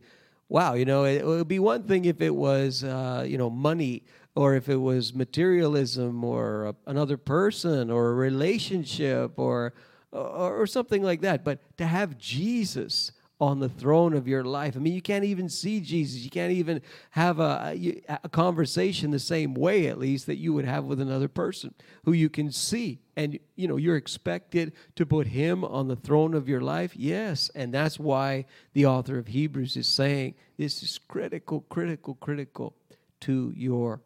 wow, 0.48 0.74
you 0.74 0.84
know, 0.84 1.04
it, 1.04 1.24
would 1.24 1.48
be 1.48 1.58
one 1.58 1.82
thing 1.84 2.04
if 2.04 2.20
it 2.20 2.34
was, 2.34 2.84
uh, 2.84 3.24
you 3.26 3.38
know, 3.38 3.50
money 3.50 4.04
or 4.34 4.54
if 4.54 4.68
it 4.68 4.76
was 4.76 5.14
materialism 5.14 6.22
or 6.24 6.66
a, 6.66 6.74
another 6.86 7.16
person 7.16 7.90
or 7.90 8.10
a 8.10 8.14
relationship 8.14 9.32
or, 9.36 9.74
or, 10.12 10.62
or 10.62 10.66
something 10.66 11.02
like 11.02 11.20
that. 11.22 11.44
But 11.44 11.60
to 11.78 11.86
have 11.86 12.18
Jesus 12.18 13.12
on 13.40 13.60
the 13.60 13.68
throne 13.68 14.14
of 14.14 14.26
your 14.26 14.42
life. 14.42 14.76
I 14.76 14.80
mean, 14.80 14.94
you 14.94 15.02
can't 15.02 15.24
even 15.24 15.48
see 15.48 15.80
Jesus. 15.80 16.22
You 16.22 16.30
can't 16.30 16.52
even 16.52 16.82
have 17.10 17.38
a, 17.38 18.02
a, 18.24 18.28
conversation 18.28 19.12
the 19.12 19.18
same 19.18 19.54
way, 19.54 19.86
at 19.86 19.98
least, 19.98 20.26
that 20.26 20.38
you 20.38 20.52
would 20.52 20.64
have 20.64 20.84
with 20.84 21.00
another 21.00 21.28
person 21.28 21.74
who 22.04 22.12
you 22.12 22.28
can 22.28 22.50
see. 22.50 22.98
And, 23.16 23.38
you 23.54 23.68
know, 23.68 23.76
you're 23.76 23.96
expected 23.96 24.72
to 24.96 25.06
put 25.06 25.28
him 25.28 25.64
on 25.64 25.86
the 25.86 25.96
throne 25.96 26.34
of 26.34 26.48
your 26.48 26.60
life. 26.60 26.96
Yes. 26.96 27.50
And 27.54 27.72
that's 27.72 27.98
why 27.98 28.46
the 28.72 28.86
author 28.86 29.18
of 29.18 29.28
Hebrews 29.28 29.76
is 29.76 29.86
saying 29.86 30.34
this 30.56 30.82
is 30.82 30.98
critical, 30.98 31.60
critical, 31.68 32.14
critical 32.14 32.74
to 33.20 33.52
your 33.56 34.00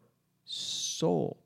soul. 0.45 1.42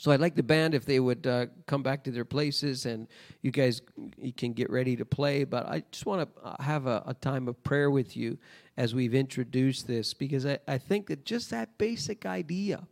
So 0.00 0.10
I'd 0.10 0.20
like 0.20 0.34
the 0.34 0.42
band 0.42 0.74
if 0.74 0.86
they 0.86 0.98
would 0.98 1.26
uh, 1.26 1.46
come 1.66 1.82
back 1.82 2.04
to 2.04 2.10
their 2.10 2.24
places 2.24 2.86
and 2.86 3.06
you 3.42 3.50
guys 3.50 3.82
you 4.16 4.32
can 4.32 4.54
get 4.54 4.70
ready 4.70 4.96
to 4.96 5.04
play. 5.04 5.44
But 5.44 5.66
I 5.66 5.82
just 5.92 6.06
want 6.06 6.22
to 6.22 6.42
uh, 6.42 6.62
have 6.62 6.86
a, 6.86 7.02
a, 7.04 7.12
time 7.12 7.48
of 7.48 7.62
prayer 7.64 7.90
with 7.90 8.16
you 8.16 8.38
as 8.78 8.94
we've 8.94 9.12
introduced 9.12 9.86
this 9.86 10.14
because 10.14 10.46
I, 10.46 10.58
I 10.66 10.78
think 10.78 11.08
that 11.08 11.26
just 11.26 11.50
that 11.50 11.76
basic 11.76 12.24
idea 12.24 12.88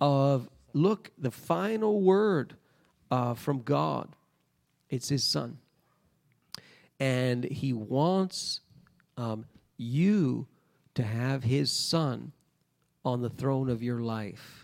of 0.00 0.48
look, 0.72 1.12
the 1.16 1.30
final 1.30 2.00
word 2.00 2.56
uh, 3.12 3.34
from 3.34 3.62
God, 3.62 4.08
it's 4.90 5.10
His 5.10 5.22
Son. 5.22 5.58
And 6.98 7.44
He 7.44 7.72
wants 7.72 8.58
um, 9.16 9.44
you 9.76 10.48
to 10.96 11.04
have 11.04 11.44
His 11.44 11.70
Son 11.70 12.32
on 13.04 13.22
the 13.22 13.30
throne 13.30 13.70
of 13.70 13.84
your 13.84 14.00
life 14.00 14.63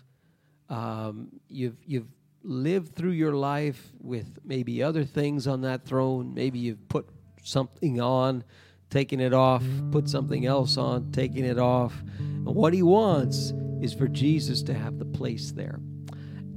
um, 0.71 1.27
you've 1.49 1.75
you've 1.85 2.07
lived 2.43 2.95
through 2.95 3.11
your 3.11 3.33
life 3.33 3.91
with 3.99 4.39
maybe 4.43 4.81
other 4.81 5.03
things 5.03 5.45
on 5.45 5.61
that 5.61 5.85
throne. 5.85 6.33
Maybe 6.33 6.59
you've 6.59 6.87
put 6.87 7.07
something 7.43 7.99
on, 7.99 8.43
taken 8.89 9.19
it 9.19 9.33
off, 9.33 9.63
put 9.91 10.09
something 10.09 10.45
else 10.45 10.77
on, 10.77 11.11
taking 11.11 11.43
it 11.43 11.59
off. 11.59 11.93
And 12.19 12.45
what 12.45 12.73
he 12.73 12.81
wants 12.81 13.53
is 13.81 13.93
for 13.93 14.07
Jesus 14.07 14.63
to 14.63 14.73
have 14.73 14.97
the 14.97 15.05
place 15.05 15.51
there, 15.51 15.81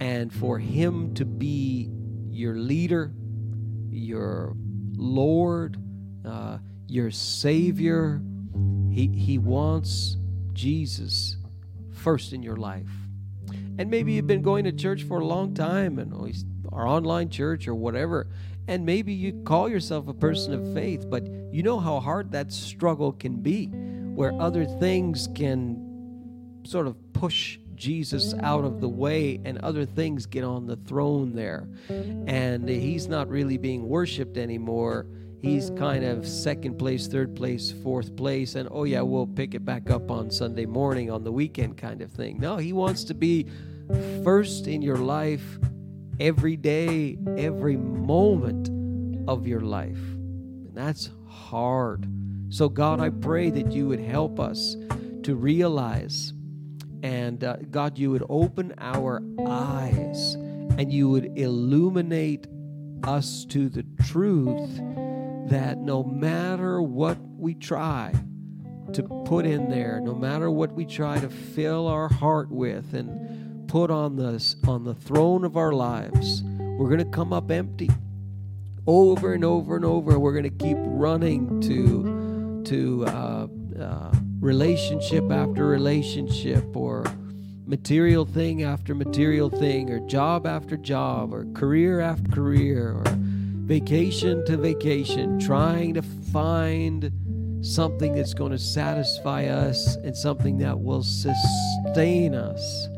and 0.00 0.32
for 0.32 0.58
him 0.60 1.12
to 1.14 1.24
be 1.24 1.90
your 2.30 2.54
leader, 2.54 3.12
your 3.90 4.54
Lord, 4.96 5.76
uh, 6.24 6.58
your 6.86 7.10
Savior. 7.10 8.22
He 8.92 9.08
he 9.08 9.38
wants 9.38 10.16
Jesus 10.52 11.36
first 11.90 12.32
in 12.32 12.44
your 12.44 12.56
life. 12.56 13.03
And 13.78 13.90
maybe 13.90 14.12
you've 14.12 14.26
been 14.26 14.42
going 14.42 14.64
to 14.64 14.72
church 14.72 15.02
for 15.02 15.20
a 15.20 15.24
long 15.24 15.54
time 15.54 15.98
and 15.98 16.12
our 16.72 16.86
online 16.86 17.28
church 17.28 17.66
or 17.66 17.74
whatever. 17.74 18.28
And 18.68 18.86
maybe 18.86 19.12
you 19.12 19.42
call 19.44 19.68
yourself 19.68 20.08
a 20.08 20.14
person 20.14 20.54
of 20.54 20.72
faith, 20.72 21.08
but 21.10 21.26
you 21.52 21.62
know 21.62 21.80
how 21.80 22.00
hard 22.00 22.32
that 22.32 22.52
struggle 22.52 23.12
can 23.12 23.36
be, 23.36 23.66
where 23.66 24.32
other 24.40 24.64
things 24.64 25.28
can 25.34 26.62
sort 26.64 26.86
of 26.86 26.96
push 27.12 27.58
Jesus 27.74 28.34
out 28.42 28.64
of 28.64 28.80
the 28.80 28.88
way 28.88 29.40
and 29.44 29.58
other 29.58 29.84
things 29.84 30.26
get 30.26 30.44
on 30.44 30.66
the 30.66 30.76
throne 30.76 31.34
there. 31.34 31.68
And 31.88 32.68
he's 32.68 33.08
not 33.08 33.28
really 33.28 33.58
being 33.58 33.88
worshiped 33.88 34.38
anymore 34.38 35.06
he's 35.44 35.70
kind 35.76 36.04
of 36.04 36.26
second 36.26 36.78
place, 36.78 37.06
third 37.06 37.36
place, 37.36 37.70
fourth 37.70 38.16
place, 38.16 38.54
and 38.54 38.66
oh 38.72 38.84
yeah, 38.84 39.02
we'll 39.02 39.26
pick 39.26 39.54
it 39.54 39.62
back 39.62 39.90
up 39.90 40.10
on 40.10 40.30
Sunday 40.30 40.64
morning 40.64 41.10
on 41.10 41.22
the 41.22 41.30
weekend 41.30 41.76
kind 41.76 42.00
of 42.00 42.10
thing. 42.10 42.38
No, 42.38 42.56
he 42.56 42.72
wants 42.72 43.04
to 43.04 43.14
be 43.14 43.46
first 44.24 44.66
in 44.66 44.80
your 44.80 44.96
life 44.96 45.58
every 46.18 46.56
day, 46.56 47.18
every 47.36 47.76
moment 47.76 48.70
of 49.28 49.46
your 49.46 49.60
life. 49.60 49.98
And 49.98 50.74
that's 50.74 51.10
hard. 51.28 52.06
So, 52.48 52.70
God, 52.70 53.00
I 53.00 53.10
pray 53.10 53.50
that 53.50 53.70
you 53.70 53.86
would 53.88 54.00
help 54.00 54.40
us 54.40 54.76
to 55.24 55.34
realize, 55.34 56.32
and 57.02 57.44
uh, 57.44 57.56
God, 57.70 57.98
you 57.98 58.10
would 58.10 58.24
open 58.30 58.72
our 58.78 59.22
eyes 59.46 60.34
and 60.34 60.90
you 60.90 61.10
would 61.10 61.36
illuminate 61.36 62.46
us 63.02 63.44
to 63.50 63.68
the 63.68 63.84
truth 64.04 64.80
that 65.48 65.78
no 65.78 66.02
matter 66.02 66.80
what 66.80 67.18
we 67.20 67.54
try 67.54 68.12
to 68.92 69.02
put 69.24 69.46
in 69.46 69.68
there, 69.68 70.00
no 70.00 70.14
matter 70.14 70.50
what 70.50 70.72
we 70.72 70.84
try 70.84 71.18
to 71.18 71.28
fill 71.28 71.86
our 71.86 72.08
heart 72.08 72.50
with 72.50 72.94
and 72.94 73.68
put 73.68 73.90
on 73.90 74.16
the, 74.16 74.54
on 74.66 74.84
the 74.84 74.94
throne 74.94 75.44
of 75.44 75.56
our 75.56 75.72
lives, 75.72 76.42
we're 76.42 76.88
going 76.88 76.98
to 76.98 77.04
come 77.04 77.32
up 77.32 77.50
empty. 77.50 77.90
Over 78.86 79.32
and 79.32 79.44
over 79.44 79.76
and 79.76 79.84
over, 79.84 80.18
we're 80.18 80.32
going 80.32 80.44
to 80.44 80.50
keep 80.50 80.76
running 80.78 81.60
to, 81.62 82.62
to 82.64 83.06
uh, 83.06 83.46
uh, 83.80 84.12
relationship 84.40 85.30
after 85.30 85.66
relationship 85.66 86.76
or 86.76 87.04
material 87.66 88.26
thing 88.26 88.62
after 88.62 88.94
material 88.94 89.48
thing 89.48 89.90
or 89.90 90.00
job 90.06 90.46
after 90.46 90.76
job 90.76 91.32
or 91.32 91.46
career 91.54 92.00
after 92.00 92.30
career 92.30 92.92
or 92.92 93.04
vacation 93.64 94.44
to 94.44 94.56
vacation, 94.56 95.40
trying 95.40 95.94
to 95.94 96.02
find 96.02 97.10
something 97.62 98.14
that's 98.14 98.34
going 98.34 98.52
to 98.52 98.58
satisfy 98.58 99.46
us 99.46 99.96
and 99.96 100.14
something 100.14 100.58
that 100.58 100.78
will 100.78 101.02
sustain 101.02 102.34
us. 102.34 102.88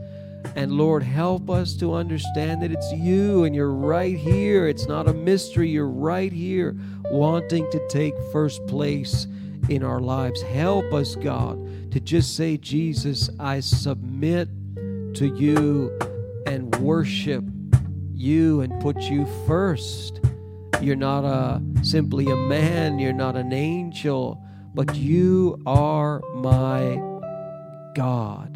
And 0.56 0.72
Lord, 0.72 1.02
help 1.02 1.50
us 1.50 1.74
to 1.76 1.94
understand 1.94 2.62
that 2.62 2.72
it's 2.72 2.92
you 2.92 3.44
and 3.44 3.54
you're 3.54 3.72
right 3.72 4.16
here. 4.16 4.66
It's 4.66 4.88
not 4.88 5.08
a 5.08 5.14
mystery. 5.14 5.68
You're 5.68 5.88
right 5.88 6.32
here 6.32 6.76
wanting 7.10 7.70
to 7.70 7.88
take 7.88 8.14
first 8.32 8.66
place 8.66 9.26
in 9.68 9.84
our 9.84 10.00
lives. 10.00 10.42
Help 10.42 10.92
us, 10.92 11.14
God, 11.14 11.92
to 11.92 12.00
just 12.00 12.36
say, 12.36 12.56
Jesus, 12.56 13.30
I 13.38 13.60
submit 13.60 14.48
to 15.14 15.32
you 15.36 15.96
and 16.46 16.74
worship 16.76 17.44
you 18.12 18.62
and 18.62 18.80
put 18.80 19.02
you 19.02 19.26
first. 19.46 20.20
You're 20.80 20.96
not 20.96 21.24
a 21.24 21.62
simply 21.82 22.26
a 22.30 22.36
man, 22.36 22.98
you're 22.98 23.12
not 23.12 23.36
an 23.36 23.52
angel, 23.52 24.42
but 24.74 24.94
you 24.94 25.60
are 25.66 26.20
my 26.34 27.00
God. 27.94 28.55